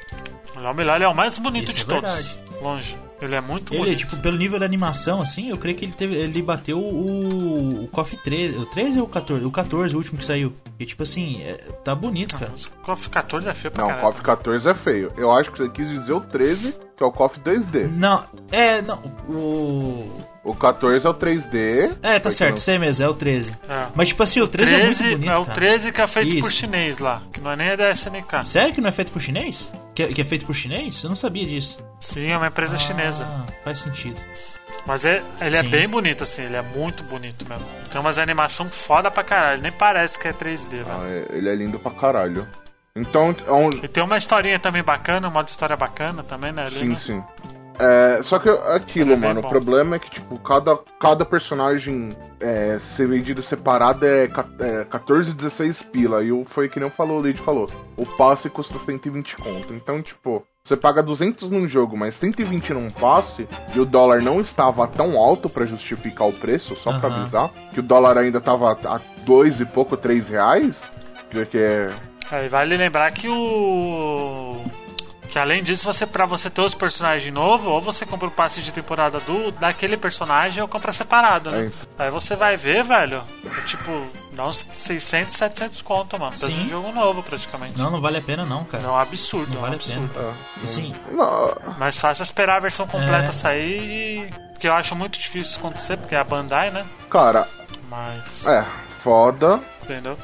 [0.55, 2.09] Ele é o melhor, ele é o mais bonito Isso de é todos.
[2.15, 2.37] verdade.
[2.61, 2.97] Longe.
[3.21, 3.97] Ele é muito Ele, bonito.
[3.99, 6.15] tipo, pelo nível da animação, assim, eu creio que ele teve.
[6.15, 7.83] Ele bateu o.
[7.83, 8.57] O KOF 13.
[8.57, 9.43] O 13 ou o 14?
[9.45, 10.53] O 14, o último que saiu.
[10.79, 12.51] E tipo assim, é- tá bonito, cara.
[12.51, 14.13] O KOF 14 é feio pra Não, o caralho.
[14.13, 15.11] KOF 14 é feio.
[15.17, 17.87] Eu acho que você quis dizer o 13, que é o KOF 2D.
[17.87, 18.99] Não, é, não.
[19.27, 20.21] O.
[20.47, 21.97] O 14 é o 3D.
[22.01, 23.51] É, tá certo, isso aí mesmo, é o 13.
[23.67, 23.87] É.
[23.93, 25.29] Mas tipo assim, o 13, é muito bonito.
[25.29, 25.53] é o cara.
[25.55, 26.51] 13 que é feito por Isso.
[26.51, 28.45] chinês lá, que não é nem da SNK.
[28.45, 29.73] Sério que não é feito por chinês?
[29.93, 31.03] Que, é- que é feito por chinês?
[31.03, 31.83] Eu não sabia disso.
[31.99, 33.25] Sim, é uma empresa chinesa.
[33.29, 34.21] Ah, faz sentido.
[34.85, 35.69] Mas é, ele é Sim.
[35.69, 37.65] bem bonito, assim, ele é muito bonito mesmo.
[37.91, 40.85] Tem umas animação foda pra caralho, nem parece que é 3D, velho.
[40.89, 42.47] Ah, é- ele é lindo pra caralho.
[42.95, 46.53] Então, é um, E tem uma historinha também bacana, um modo de história bacana também,
[46.53, 46.63] né?
[46.63, 46.95] Ali, Sim, né?
[46.95, 47.23] sim.
[47.79, 49.49] É, só que aquilo, é mano, o bom.
[49.49, 52.09] problema é que, tipo, cada, cada personagem
[52.39, 54.23] é, ser vendido separado é,
[54.59, 56.23] é 14, 16 pila.
[56.23, 57.67] E o- foi que nem falou, o Lead falou.
[57.95, 59.73] O passe custa 120 conto.
[59.73, 64.41] Então, tipo, você paga 200 num jogo, mas 120 num passe, e o dólar não
[64.41, 67.19] estava tão alto pra justificar o preço, só pra Aham.
[67.21, 70.91] avisar, que o dólar ainda tava a dois e pouco, 3 reais.
[71.29, 71.89] Que, que é.
[72.31, 74.61] Aí vale lembrar que o.
[75.37, 78.59] Que além disso, você para você ter os personagens novos, ou você compra o passe
[78.59, 81.71] de temporada do daquele personagem ou compra separado, né?
[81.99, 83.21] Aí você vai ver, velho,
[83.55, 86.35] é tipo, dá uns 600, 700 conto, mano.
[86.35, 86.63] Sim.
[86.63, 87.77] de jogo novo, praticamente.
[87.77, 88.83] Não, não vale a pena não, cara.
[88.83, 90.09] É um absurdo, Não é um vale a absurdo.
[90.11, 90.33] pena.
[90.63, 90.95] Assim,
[91.77, 93.31] Mais fácil é esperar a versão completa É.
[93.31, 94.57] sair e.
[94.57, 96.83] Que eu acho muito difícil acontecer, porque é a Bandai, né?
[97.11, 97.47] Cara,
[97.91, 98.43] Mas.
[98.47, 98.65] é,
[99.03, 99.59] foda.
[99.83, 100.17] Entendeu?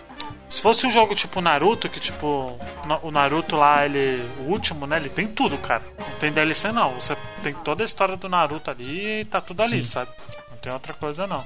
[0.54, 2.60] Se fosse um jogo tipo Naruto, que tipo,
[3.02, 4.24] o Naruto lá, ele.
[4.42, 4.98] O último, né?
[4.98, 5.82] Ele tem tudo, cara.
[5.98, 6.92] Não tem DLC não.
[6.92, 9.92] Você tem toda a história do Naruto ali e tá tudo ali, Sim.
[9.92, 10.12] sabe?
[10.52, 11.44] Não tem outra coisa não.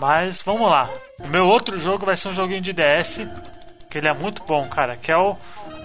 [0.00, 0.88] Mas vamos lá.
[1.20, 3.20] O meu outro jogo vai ser um joguinho de DS,
[3.90, 5.36] que ele é muito bom, cara, que é o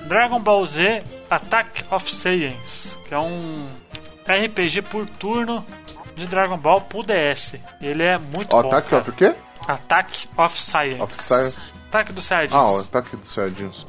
[0.05, 3.69] Dragon Ball Z Attack of Saiyans, que é um
[4.25, 5.65] RPG por turno
[6.15, 7.55] de Dragon Ball pro DS.
[7.81, 8.69] Ele é muito Ó, bom.
[8.69, 9.01] ataque cara.
[9.01, 9.35] of o quê?
[9.67, 11.01] Attack of Science.
[11.01, 11.78] Of Science.
[11.89, 12.55] Ataque do Saiyajins.
[12.55, 13.85] Ah, o ataque do Saiyajins.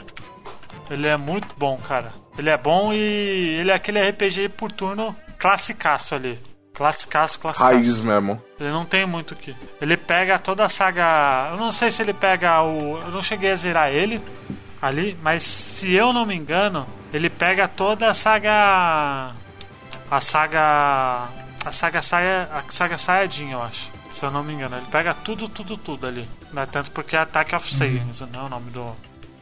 [0.91, 2.13] Ele é muito bom, cara.
[2.37, 6.41] Ele é bom e ele é aquele RPG por turno classicaço ali.
[6.73, 7.75] Classicaço, classicaço.
[7.75, 8.43] Raiz mesmo.
[8.59, 9.55] Ele não tem muito o que.
[9.83, 11.51] Ele pega toda a saga.
[11.51, 12.99] Eu não sei se ele pega o.
[13.03, 14.23] Eu não cheguei a zerar ele
[14.81, 19.35] ali, mas se eu não me engano, ele pega toda a saga.
[20.11, 21.29] A saga.
[21.67, 22.49] A saga saia.
[22.51, 23.91] A saga Saiyajin, eu acho.
[24.13, 24.79] Se eu não me engano.
[24.79, 26.27] Ele pega tudo, tudo, tudo ali.
[26.53, 28.97] Não é tanto porque é Attack of Saiyans, não é o nome do,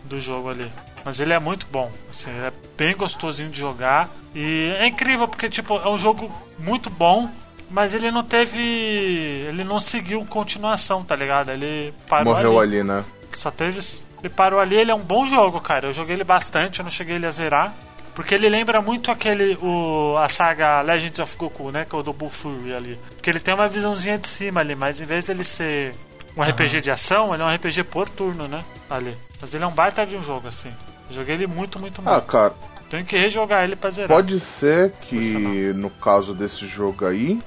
[0.04, 0.70] do jogo ali.
[1.04, 1.90] Mas ele é muito bom.
[2.10, 4.08] Assim, ele é bem gostosinho de jogar.
[4.34, 7.30] E é incrível porque, tipo, é um jogo muito bom.
[7.70, 8.60] Mas ele não teve.
[8.60, 11.50] Ele não seguiu continuação, tá ligado?
[11.50, 12.78] Ele parou Morreu ali.
[12.80, 13.04] ali, né?
[13.34, 13.78] Só teve.
[14.20, 15.88] Ele parou ali, ele é um bom jogo, cara.
[15.88, 17.74] Eu joguei ele bastante, eu não cheguei ele a zerar.
[18.14, 19.56] Porque ele lembra muito aquele.
[19.62, 21.84] O, a saga Legends of Goku, né?
[21.88, 22.98] Que é o do Bullfury ali.
[23.14, 25.94] Porque ele tem uma visãozinha de cima ali, mas em vez dele ser
[26.38, 26.50] um Aham.
[26.52, 28.64] RPG de ação, ele é um RPG por turno, né?
[28.88, 29.16] Ali.
[29.40, 30.70] Mas ele é um baita de um jogo, assim.
[31.10, 32.14] Eu joguei ele muito, muito, muito.
[32.16, 32.54] Ah, cara,
[32.90, 34.08] Tenho que rejogar ele pra zerar.
[34.08, 37.38] pode ser que no caso desse jogo aí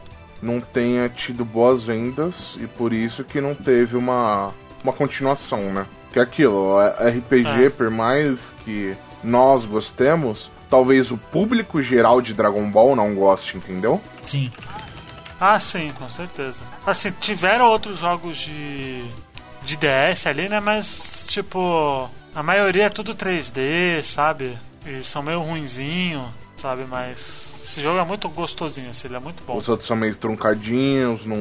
[0.41, 4.51] não tenha tido boas vendas e por isso que não teve uma,
[4.83, 5.85] uma continuação, né?
[6.11, 7.69] Que é aquilo, é RPG, É.
[7.69, 14.01] por mais que nós gostemos, talvez o público geral de Dragon Ball não goste, entendeu?
[14.23, 14.51] sim.
[15.41, 16.63] Ah, sim, com certeza.
[16.85, 19.03] Assim, tiveram outros jogos de,
[19.63, 20.59] de DS ali, né?
[20.59, 24.55] Mas, tipo, a maioria é tudo 3D, sabe?
[24.85, 26.83] E são meio ruinzinho, sabe?
[26.87, 29.57] Mas esse jogo é muito gostosinho, assim, ele é muito bom.
[29.57, 31.37] Os outros são meio truncadinhos, não,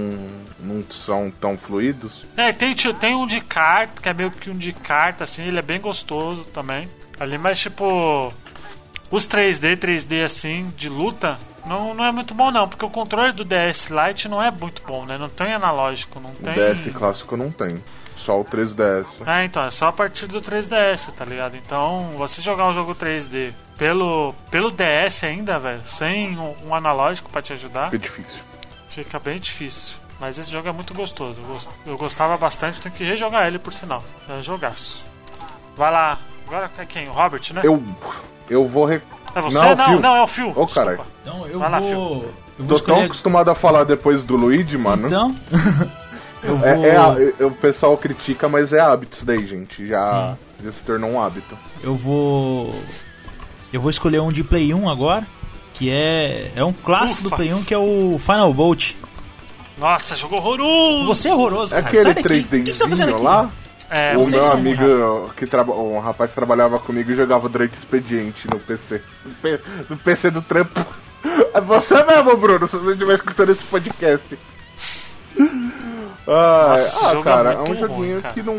[0.58, 2.24] não são tão fluidos.
[2.38, 5.58] É, tem, tem um de carta, que é meio que um de carta, assim, ele
[5.58, 6.88] é bem gostoso também.
[7.18, 8.32] Ali, mas tipo.
[9.10, 11.36] Os 3D, 3D assim, de luta,
[11.66, 14.82] não, não é muito bom não, porque o controle do DS Lite não é muito
[14.86, 15.16] bom, né?
[15.18, 16.54] Não tem analógico, não O tem.
[16.54, 17.76] DS clássico não tem,
[18.16, 19.06] só o 3DS.
[19.26, 21.56] É, então, é só a partir do 3DS, tá ligado?
[21.56, 27.30] Então, você jogar um jogo 3D pelo, pelo DS ainda, velho, sem um, um analógico
[27.30, 28.42] pra te ajudar, Fica difícil.
[28.90, 29.94] fica bem difícil.
[30.18, 31.40] Mas esse jogo é muito gostoso.
[31.40, 34.04] Eu, gos- eu gostava bastante, tenho que rejogar ele por sinal.
[34.28, 35.02] É jogaço.
[35.74, 36.18] Vai lá.
[36.46, 37.08] Agora é quem?
[37.08, 37.62] O Robert, né?
[37.64, 37.82] Eu.
[38.50, 38.84] Eu vou.
[38.84, 39.00] Re...
[39.34, 39.58] É você?
[39.58, 40.00] Não, Não, Phil.
[40.00, 40.46] não, é o Phil.
[40.46, 40.74] Ô, Desculpa.
[40.74, 41.00] caralho.
[41.22, 41.88] Então eu Vai lá, vou.
[41.88, 41.98] Phil.
[41.98, 42.24] eu vou
[42.58, 43.04] Tô tão escolher.
[43.04, 45.06] acostumado a falar depois do Luigi, mano.
[45.06, 45.34] Então.
[46.42, 46.66] eu vou.
[46.68, 49.86] É, é é- o pessoal critica, mas é hábito isso daí, gente.
[49.86, 51.56] Já, já se tornou um hábito.
[51.82, 52.74] Eu vou.
[53.72, 55.26] Eu vou escolher um de Play 1 agora.
[55.74, 56.50] Que é.
[56.56, 57.30] É um clássico Ufa.
[57.30, 58.94] do Play 1 que é o Final Bolt.
[59.78, 61.06] Nossa, jogo horroroso!
[61.06, 61.86] Você é horroroso, É cara.
[61.88, 62.26] aquele Sai daqui.
[62.26, 63.24] O que que você tá fazendo 3Dzinho aqui?
[63.24, 63.50] lá.
[63.90, 65.72] É, o meu amigo, que traba...
[65.74, 69.02] um rapaz que trabalhava comigo, jogava durante expediente no PC.
[69.24, 70.84] No, P- no PC do trampo.
[71.52, 74.38] É você mesmo, Bruno, se você estiver escutando esse podcast.
[76.26, 78.56] Ah, Nossa, ah é cara, é, muito um joguinho ruim, que não,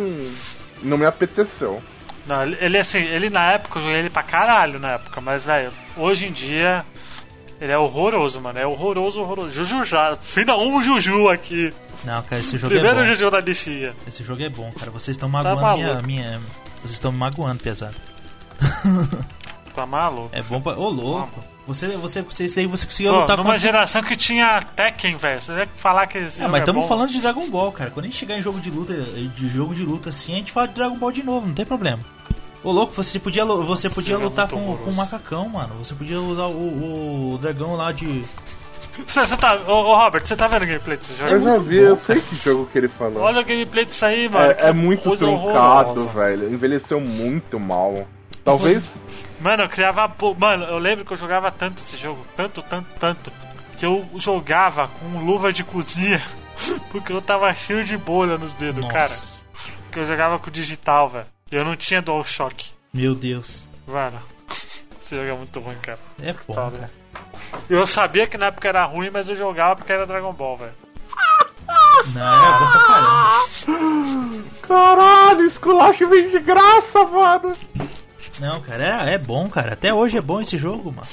[0.83, 1.81] não me apeteceu.
[2.27, 5.43] Não, ele, ele, assim, ele na época, eu joguei ele pra caralho na época, mas,
[5.43, 6.85] velho, hoje em dia.
[7.59, 8.57] Ele é horroroso, mano.
[8.57, 9.51] É horroroso, horroroso.
[9.51, 10.17] Juju já.
[10.19, 11.71] Final um Juju aqui.
[12.03, 13.05] Não, cara, esse jogo Primeiro é bom.
[13.13, 13.93] Juju da lixinha.
[14.07, 14.89] Esse jogo é bom, cara.
[14.91, 16.07] Vocês estão magoando minha, maluco.
[16.07, 16.41] minha.
[16.81, 17.95] Vocês estão me magoando, pesado.
[19.73, 20.29] Tá maluco?
[20.33, 20.77] É bom pra.
[20.77, 21.41] Ô, louco.
[21.65, 23.59] Você, você, você, aí você conseguiu lutar numa contra.
[23.59, 25.39] geração que tinha Tekken, velho.
[25.39, 26.87] Você vai falar que esse jogo mas é estamos bom?
[26.89, 27.89] falando de Dragon Ball, cara.
[27.91, 30.51] Quando a gente chegar em jogo de luta, de jogo de luta assim, a gente
[30.51, 31.99] fala de Dragon Ball de novo, não tem problema.
[32.63, 34.83] Ô louco, você podia, você podia Nossa, é lutar com, horroroso.
[34.83, 35.75] com o macacão, mano.
[35.75, 38.25] Você podia usar o, o dragão lá de.
[39.05, 39.55] Você, você tá.
[39.67, 41.29] Ô, ô, Robert, você tá vendo o gameplay desse jogo?
[41.31, 43.23] Eu já vi, eu sei que jogo que ele falou.
[43.23, 44.51] Olha o gameplay disso aí, mano.
[44.51, 46.53] É, é muito truncado, velho.
[46.53, 48.05] Envelheceu muito mal.
[48.43, 48.93] Talvez.
[49.39, 50.13] Mano, eu criava.
[50.37, 52.25] Mano, eu lembro que eu jogava tanto esse jogo.
[52.35, 53.31] Tanto, tanto, tanto.
[53.77, 56.21] Que eu jogava com luva de cozinha.
[56.91, 58.93] Porque eu tava cheio de bolha nos dedos, Nossa.
[58.93, 59.71] cara.
[59.83, 61.25] Porque eu jogava com digital, velho.
[61.51, 62.69] E eu não tinha DualShock.
[62.93, 63.67] Meu Deus.
[63.87, 64.19] Mano,
[65.01, 65.99] esse jogo é muito ruim, cara.
[66.21, 67.00] É bom, Tá, cara.
[67.69, 70.71] Eu sabia que na época era ruim, mas eu jogava porque era Dragon Ball, velho.
[72.13, 74.43] Não, é bom pra caramba.
[74.67, 77.53] Caralho, esculacho vem de graça, mano.
[78.39, 79.73] Não, cara, é, é bom, cara.
[79.73, 81.07] Até hoje é bom esse jogo, mano.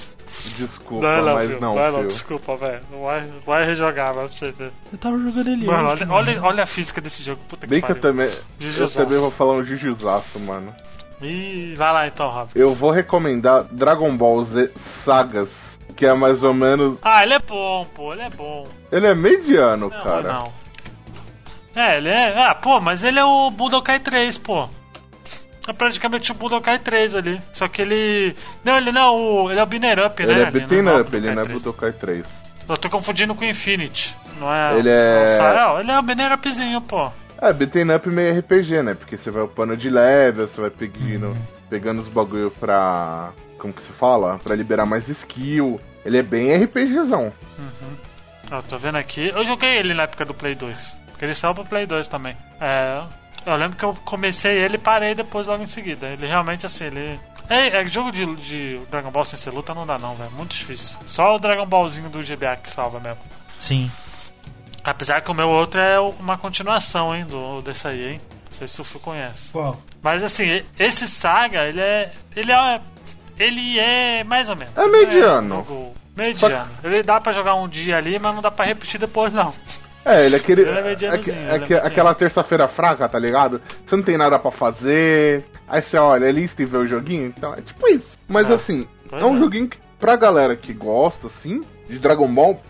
[0.56, 2.08] Desculpa, Não, não, mas não, vai lá, Phil.
[2.08, 2.80] desculpa, velho.
[2.90, 4.72] Não vai, vai rejogar, vai pra você ver.
[4.92, 6.04] Eu tava jogando ele Mano, hoje.
[6.04, 7.40] olha, olha, olha a física desse jogo.
[7.48, 8.02] Puta que Bem que eu pariu.
[8.02, 8.26] também.
[8.26, 8.98] Eu Jujuzaço.
[8.98, 10.72] também vou falar um jujuzaço, mano.
[11.20, 12.50] Ih, vai lá então, Rob.
[12.54, 15.67] Eu vou recomendar Dragon Ball Z Sagas,
[15.98, 17.00] que é mais ou menos.
[17.02, 18.68] Ah, ele é bom, pô, ele é bom.
[18.92, 20.32] Ele é mediano, Não, cara.
[20.32, 20.52] não.
[21.74, 22.38] É, ele é.
[22.40, 24.68] Ah, pô, mas ele é o Budokai 3, pô.
[25.66, 27.42] É praticamente o Budokai 3 ali.
[27.52, 28.36] Só que ele.
[28.64, 29.50] Não, ele não é o.
[29.50, 30.32] Ele é o Binner Up, né?
[30.32, 31.62] Ele é beaten é up, ele não é 3.
[31.62, 32.24] Budokai 3.
[32.68, 34.16] Eu tô confundindo com o Infinity.
[34.38, 34.78] Não é.
[34.78, 35.80] Ele é- o Sarau?
[35.80, 37.10] Ele é o Binner Upzinho, pô.
[37.42, 38.94] É, beaten up meio RPG, né?
[38.94, 41.36] Porque você vai upando de level, você vai pegando,
[41.68, 43.30] pegando os bagulho pra.
[43.58, 44.38] Como que se fala?
[44.38, 45.80] Pra liberar mais skill.
[46.04, 47.32] Ele é bem RPGzão.
[48.50, 49.28] Eu tô vendo aqui.
[49.28, 50.98] Eu joguei ele na época do Play 2.
[51.10, 52.36] Porque ele saiu pro Play 2 também.
[52.60, 53.02] É.
[53.44, 56.06] Eu lembro que eu comecei ele e parei depois logo em seguida.
[56.08, 57.20] Ele realmente assim, ele.
[57.48, 60.30] É, é jogo de, de Dragon Ball sem ser luta não dá não, velho.
[60.32, 60.98] Muito difícil.
[61.06, 63.20] Só o Dragon Ballzinho do GBA que salva mesmo.
[63.58, 63.90] Sim.
[64.84, 68.20] Apesar que o meu outro é uma continuação, hein, do, desse aí, hein.
[68.46, 69.50] Não sei se o Fu conhece.
[69.50, 69.78] Qual?
[70.02, 72.12] Mas assim, esse Saga, ele é.
[72.34, 72.80] Ele é.
[73.38, 74.76] Ele é mais ou menos.
[74.76, 75.66] É mediano.
[76.16, 76.70] É mediano.
[76.82, 79.52] Ele dá pra jogar um dia ali, mas não dá pra repetir depois, não.
[80.04, 80.62] É, ele é aquele.
[80.62, 83.60] Ele é é, é é aquela terça-feira fraca, tá ligado?
[83.84, 85.44] Você não tem nada pra fazer.
[85.68, 87.26] Aí você olha a lista e vê o joguinho.
[87.36, 88.16] Então é tipo isso.
[88.26, 88.54] Mas É.
[88.54, 89.38] assim, Pois é um é.
[89.38, 92.60] joguinho que, pra galera que gosta, assim, de Dragon Ball,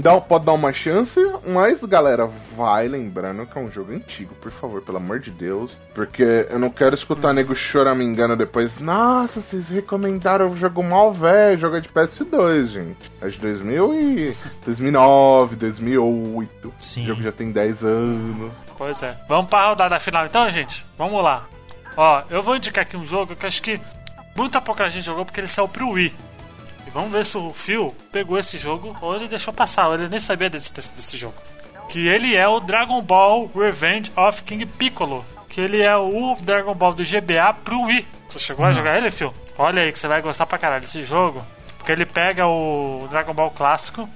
[0.00, 1.18] dá, pode dar uma chance.
[1.46, 5.78] Mas, galera, vai lembrando que é um jogo antigo, por favor, pelo amor de Deus.
[5.94, 8.78] Porque eu não quero escutar nego choramingando depois.
[8.78, 11.58] Nossa, vocês recomendaram o jogo mal velho.
[11.58, 13.12] Jogo de PS2, gente.
[13.20, 16.74] É de 2000 e 2009, 2008.
[16.78, 17.02] Sim.
[17.04, 18.54] O jogo já tem 10 anos.
[18.76, 19.16] Pois é.
[19.28, 20.84] Vamos pra rodada final então, gente?
[20.98, 21.46] Vamos lá.
[21.96, 23.80] Ó, eu vou indicar aqui um jogo que acho que
[24.36, 26.14] muita pouca gente jogou porque ele saiu pro Wii.
[26.86, 30.08] E vamos ver se o Phil pegou esse jogo ou ele deixou passar, ou ele
[30.08, 31.34] nem sabia desse, desse, desse jogo.
[31.88, 35.24] Que ele é o Dragon Ball Revenge of King Piccolo.
[35.48, 38.06] Que ele é o Dragon Ball do GBA pro Wii.
[38.28, 39.32] Você chegou a jogar ele, Phil?
[39.56, 41.44] Olha aí que você vai gostar pra caralho desse jogo.
[41.78, 44.08] Porque ele pega o Dragon Ball clássico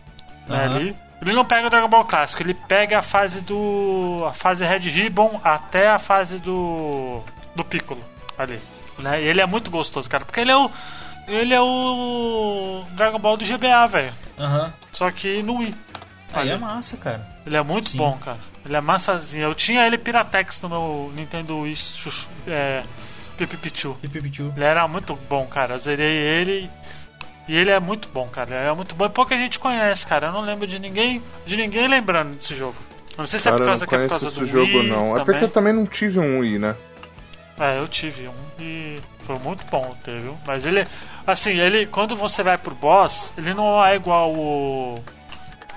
[0.47, 0.97] né, ali.
[1.23, 4.25] Ele não pega o Dragon Ball clássico, ele pega a fase do.
[4.27, 7.21] a fase Red Ribbon até a fase do.
[7.55, 8.03] do Piccolo
[8.39, 8.59] ali.
[8.99, 9.23] Né?
[9.23, 10.71] E ele é muito gostoso, cara, porque ele é o.
[11.29, 14.13] Ele é o Dragon Ball do GBA, velho.
[14.39, 14.73] Aham.
[14.93, 15.75] Só que no Wii.
[16.33, 17.27] Aí é massa, cara.
[17.47, 17.99] Ele é muito Sim.
[17.99, 18.39] bom, cara.
[18.65, 19.45] Ele é massazinho.
[19.45, 21.79] Eu tinha ele Piratex no meu Nintendo Wii
[22.47, 22.83] é,
[23.37, 23.97] Pipipichu.
[24.01, 24.53] Pipipichu.
[24.55, 25.75] Ele era muito bom, cara.
[25.75, 26.71] Eu zerei ele
[27.49, 28.55] e ele é muito bom, cara.
[28.55, 29.07] Ele é muito bom.
[29.07, 30.29] E pouca gente conhece, cara.
[30.29, 32.77] Eu não lembro de ninguém, de ninguém lembrando desse jogo.
[33.11, 34.79] Eu não sei se é Cara, por eu causa que é por causa do jogo,
[34.79, 35.19] Wii não.
[35.19, 36.77] É porque eu também não tive um Wii, né?
[37.59, 40.37] É, eu tive um e foi muito bom ter, viu?
[40.47, 40.87] Mas ele,
[41.27, 45.03] assim, ele quando você vai pro boss, ele não é igual o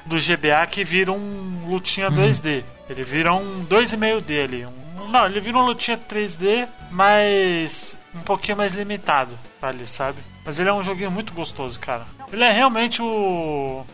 [0.05, 2.63] do GBA que vira um lutinha 2D.
[2.89, 4.65] Ele vira um 2,5D ali.
[4.65, 10.19] Um, não, ele vira um lutinha 3D, mas um pouquinho mais limitado ali, sabe?
[10.45, 12.05] Mas ele é um joguinho muito gostoso, cara.
[12.31, 13.85] Ele é realmente o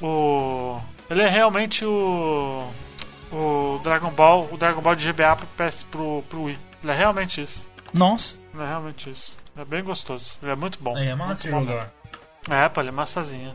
[0.00, 0.80] o
[1.10, 2.66] ele é realmente o
[3.32, 6.58] o Dragon Ball, o Dragon Ball de GBA pro PS pro, pro Wii.
[6.82, 7.68] Ele é realmente isso.
[7.92, 8.39] Nossa.
[8.54, 9.36] É realmente isso.
[9.56, 10.38] É bem gostoso.
[10.42, 10.96] Ele é muito bom.
[10.96, 11.90] Aí é massa jogar.
[12.48, 13.54] É, pô, ele é massazinha.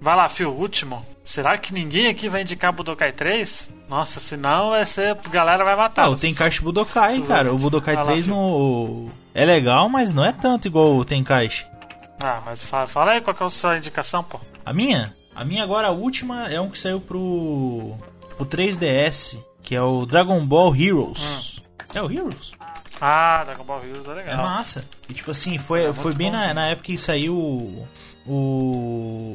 [0.00, 1.04] Vai lá, Phil, último.
[1.24, 3.70] Será que ninguém aqui vai indicar Budokai 3?
[3.88, 5.12] Nossa, senão vai ser.
[5.12, 6.04] A galera vai matar.
[6.04, 7.52] Ah, o Tenkaichi Budokai, cara.
[7.52, 8.34] O Budokai lá, 3 Phil.
[8.34, 9.08] no...
[9.34, 11.66] é legal, mas não é tanto igual o Tenkaichi.
[12.22, 14.40] Ah, mas fala, fala aí qual que é a sua indicação, pô.
[14.64, 15.12] A minha?
[15.34, 17.94] A minha agora, a última, é um que saiu pro,
[18.36, 21.60] pro 3DS, que é o Dragon Ball Heroes.
[21.94, 22.52] É o Heroes?
[23.00, 24.34] Ah, Dragon Ball Heroes é legal.
[24.34, 24.84] É massa.
[25.08, 27.86] E tipo assim, foi, É foi bem na, na época que saiu o.
[28.26, 29.34] O.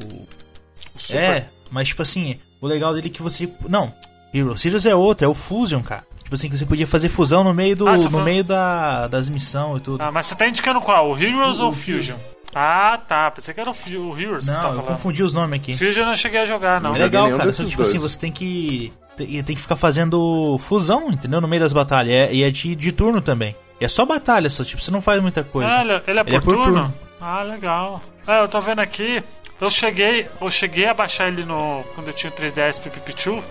[0.98, 1.18] Super.
[1.20, 3.50] É, mas tipo assim, o legal dele é que você.
[3.68, 3.94] Não,
[4.34, 4.66] Heroes.
[4.66, 6.04] Heroes é outro, é o Fusion, cara.
[6.24, 7.88] Tipo assim, que você podia fazer fusão no meio do.
[7.88, 10.02] Ah, você no meio da, das missões e tudo.
[10.02, 11.10] Ah, mas você tá indicando qual?
[11.12, 12.16] O Heroes O ou o Fusion.
[12.16, 12.18] Fusion?
[12.54, 13.32] Ah, tá.
[13.32, 14.88] Pensei que era o, o Heroes que você tá Não, eu falando.
[14.94, 15.74] confundi os nomes aqui.
[15.74, 16.94] Fusion eu não cheguei a jogar, não.
[16.96, 17.52] É legal, cara.
[17.54, 18.12] Só tipo assim, dois.
[18.14, 18.92] você tem que.
[19.26, 21.40] Tem, tem que ficar fazendo fusão, entendeu?
[21.42, 22.14] No meio das batalhas.
[22.14, 23.56] É- E é de, de turno também.
[23.80, 25.70] E é só batalha, só, tipo, você não faz muita coisa.
[25.80, 26.64] Ah, ele, ele é por, Ele é por turno?
[26.64, 26.94] turno.
[27.20, 28.02] Ah, legal.
[28.28, 29.24] É, eu tô vendo aqui.
[29.60, 33.44] Eu cheguei, eu cheguei a baixar ele no quando eu tinha o 3DS Pipipichu.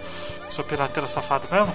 [0.50, 1.72] Sou pirateiro safado mesmo.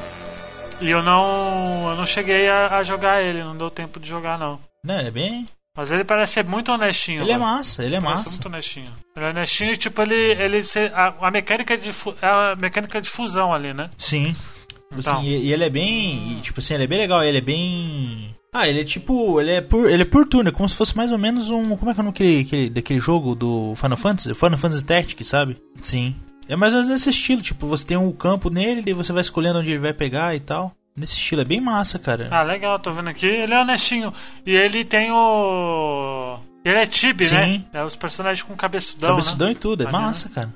[0.82, 4.38] E eu não, eu não cheguei a, a jogar ele, não deu tempo de jogar
[4.38, 4.60] não.
[4.84, 5.48] Não, ele é bem.
[5.76, 7.22] Mas ele parece ser muito honestinho.
[7.24, 7.46] Ele é velho.
[7.46, 8.30] massa, ele é Parece massa.
[8.36, 8.94] muito honestinho.
[9.16, 10.62] Ele é honestinho e tipo ele, ele
[10.94, 11.90] a, a mecânica de
[12.22, 13.90] é a mecânica de fusão ali, né?
[13.98, 14.36] Sim.
[14.70, 15.18] Tipo Então.
[15.20, 16.38] assim, e, e ele é bem.
[16.38, 18.34] e, tipo assim, ele é bem legal, ele é bem.
[18.54, 19.42] Ah, ele é tipo.
[19.42, 21.76] Ele é por, ele é por turno, é como se fosse mais ou menos um.
[21.76, 24.34] Como é que é o nome daquele, aquele- daquele jogo do Final Fantasy?
[24.34, 25.58] Final Fantasy Tactics, sabe?
[25.82, 26.16] Sim.
[26.48, 29.22] É mais ou menos nesse estilo, tipo, você tem um campo nele, e você vai
[29.22, 30.72] escolhendo onde ele vai pegar e tal.
[30.96, 32.30] Nesse estilo, é bem massa, cara.
[32.32, 33.26] Ah, legal, tô vendo aqui.
[33.26, 34.14] Ele é honestinho.
[34.46, 36.40] E ele tem o.
[36.64, 37.46] Ele é Tibi, né?
[37.46, 37.66] Sim.
[37.74, 39.10] É os personagens com cabeçudão.
[39.10, 39.54] Cabeçudão né?
[39.54, 40.36] e tudo, é Ali, massa, né?
[40.36, 40.54] cara.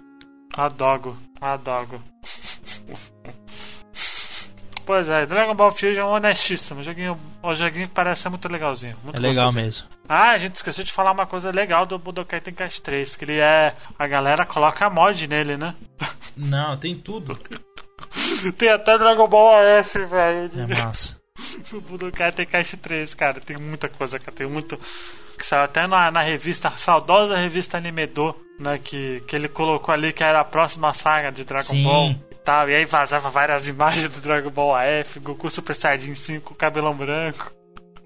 [0.65, 2.01] Adogo, adogo.
[4.85, 6.81] pois é, Dragon Ball Fusion é honestíssimo.
[6.81, 8.95] Joguinho, o joguinho parece ser muito legalzinho.
[9.03, 9.65] Muito É legal gostosinho.
[9.65, 9.87] mesmo.
[10.07, 13.37] Ah, a gente esqueceu de falar uma coisa legal do Budokai Tenkaichi 3, que ele
[13.39, 13.75] é...
[13.99, 15.75] A galera coloca mod nele, né?
[16.35, 17.37] Não, tem tudo.
[18.57, 20.51] tem até Dragon Ball AF, velho.
[20.55, 21.19] É massa.
[21.71, 24.77] O Budokai Tenkaichi 3, cara, tem muita coisa, cara, tem muito...
[25.37, 30.11] Que saiu até na, na revista, saudosa revista Animedô, né, que, que ele colocou ali
[30.11, 31.83] que era a próxima saga de Dragon Sim.
[31.83, 36.13] Ball e tal, e aí vazava várias imagens do Dragon Ball AF, Goku Super Saiyajin
[36.13, 37.53] 5 com cabelão branco.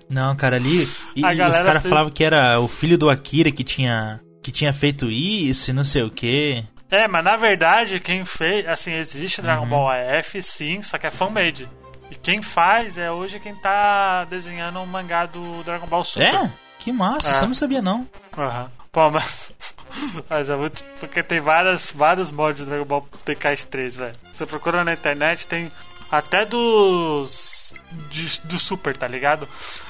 [0.08, 0.88] Não, cara, ali.
[1.16, 4.20] E, A e os caras fez- falavam que era o filho do Akira que tinha.
[4.44, 6.64] que tinha feito isso e não sei o que.
[6.94, 9.70] É, mas na verdade, quem fez, assim, existe Dragon Uhum.
[9.70, 9.90] Ball
[10.20, 11.68] AF, sim, só que é fan-made.
[12.12, 16.34] E quem faz é hoje quem tá desenhando um mangá do Dragon Ball Super.
[16.34, 16.52] É?
[16.80, 17.34] Que massa, É.
[17.34, 18.08] você não sabia não.
[18.38, 18.70] Aham.
[18.92, 19.52] Pô, mas.
[20.30, 20.84] Mas é muito.
[21.00, 24.14] Porque tem várias, vários mods de Dragon Ball Tenkaichi 3, velho.
[24.34, 25.72] Você procura na internet, tem
[26.12, 27.74] até dos.
[28.10, 29.48] de- do Super, tá ligado?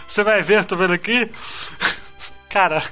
[0.08, 1.30] Você vai ver, tô vendo aqui.
[2.50, 2.84] Cara.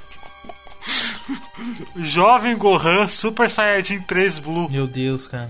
[1.95, 4.69] Jovem Gohan Super Saiyajin 3 Blue.
[4.69, 5.49] Meu Deus, cara.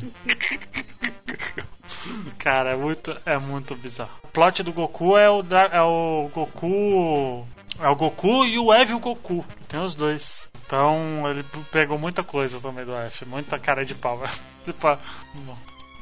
[2.38, 4.12] Cara, é muito, é muito bizarro.
[4.24, 7.48] O plot do Goku é o, é o Goku.
[7.80, 9.46] É o Goku e o Evil Goku.
[9.68, 10.50] Tem os dois.
[10.66, 13.26] Então ele pegou muita coisa também do F.
[13.26, 14.22] Muita cara de pau.
[14.66, 14.98] tipo,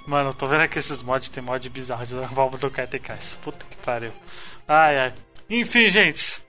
[0.08, 1.30] mano, eu tô vendo aqui esses mods.
[1.30, 3.36] Tem mod bizarro de Dragon Ball do Tenkaichi.
[3.38, 4.12] Puta que pariu.
[4.68, 5.14] Ai, ai.
[5.50, 6.42] Enfim, gente.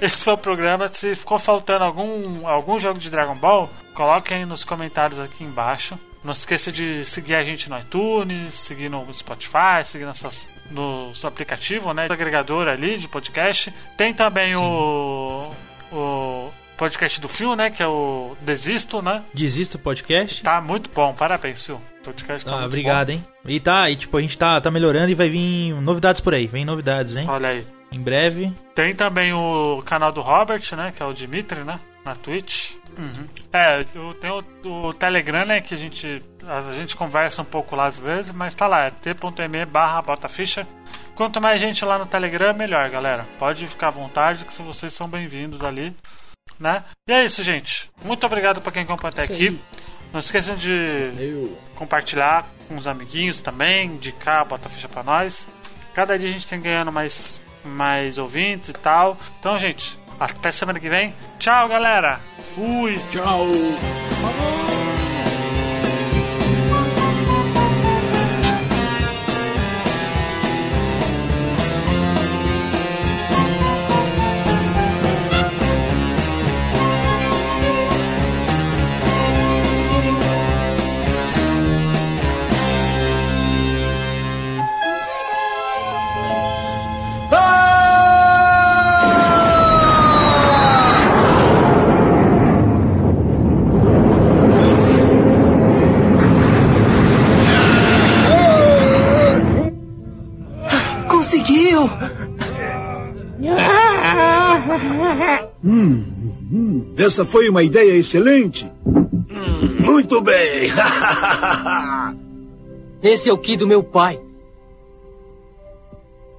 [0.00, 0.88] Esse foi o programa.
[0.88, 5.98] Se ficou faltando algum, algum jogo de Dragon Ball, coloque aí nos comentários aqui embaixo.
[6.24, 11.28] Não esqueça de seguir a gente no iTunes, seguir no Spotify, seguir nessas, no seu
[11.28, 12.06] aplicativo, né?
[12.10, 13.72] agregador ali de podcast.
[13.96, 15.50] Tem também o,
[15.92, 17.70] o podcast do Phil, né?
[17.70, 19.22] Que é o Desisto, né?
[19.32, 20.42] Desisto podcast.
[20.42, 21.76] Tá muito bom, parabéns, Phil.
[22.00, 23.12] O podcast tá Ah, obrigado, bom.
[23.12, 23.24] hein?
[23.46, 26.46] E tá, e tipo, a gente tá, tá melhorando e vai vir novidades por aí.
[26.48, 27.26] Vem novidades, hein?
[27.28, 27.77] Olha aí.
[27.90, 28.52] Em breve.
[28.74, 30.92] Tem também o canal do Robert, né?
[30.94, 31.80] Que é o Dimitri, né?
[32.04, 32.74] Na Twitch.
[33.52, 35.60] É, eu tenho o, o Telegram, né?
[35.60, 38.90] Que a gente, a gente conversa um pouco lá às vezes, mas tá lá, é
[38.90, 40.66] t.me barra botaficha.
[41.14, 43.26] Quanto mais gente lá no Telegram, melhor, galera.
[43.38, 45.94] Pode ficar à vontade, que vocês são bem-vindos ali,
[46.58, 46.84] né?
[47.08, 47.90] E é isso, gente.
[48.04, 49.60] Muito obrigado pra quem acompanha até aqui.
[50.12, 51.12] Não esqueçam de
[51.74, 55.46] compartilhar com os amiguinhos também, indicar a Botaficha pra nós.
[55.92, 59.16] Cada dia a gente tem ganhando mais, mais ouvintes e tal.
[59.38, 61.14] Então, gente, até semana que vem.
[61.38, 62.20] Tchau, galera.
[62.54, 62.98] Fui.
[63.10, 63.46] Tchau.
[105.64, 106.04] Hum,
[106.52, 108.70] hum, essa foi uma ideia excelente.
[109.80, 110.70] Muito bem.
[113.02, 114.20] Esse é o Ki do meu pai.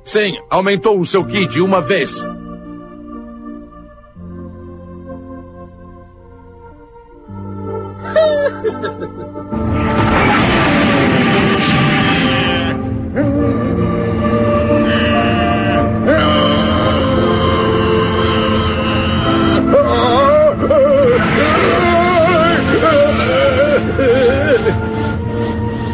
[0.04, 2.20] Sim, aumentou o seu Ki de uma vez.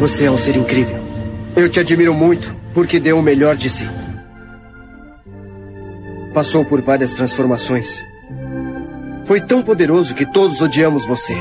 [0.06, 1.03] Você é um ser incrível.
[1.56, 3.89] Eu te admiro muito porque deu o melhor de si.
[6.32, 8.03] Passou por várias transformações.
[9.26, 11.36] Foi tão poderoso que todos odiamos você.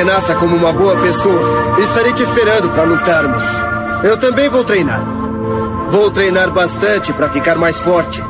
[0.00, 1.78] Renasça como uma boa pessoa.
[1.78, 3.42] Estarei te esperando para lutarmos.
[4.02, 5.02] Eu também vou treinar.
[5.90, 8.22] Vou treinar bastante para ficar mais forte.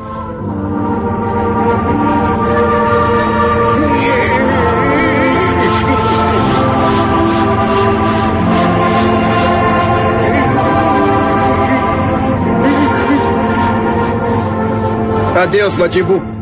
[15.36, 16.39] Adeus, Madibu.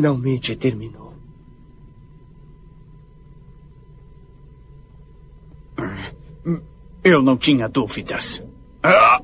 [0.00, 1.12] Finalmente terminou.
[7.04, 8.42] Eu não tinha dúvidas.
[8.82, 9.20] Ah!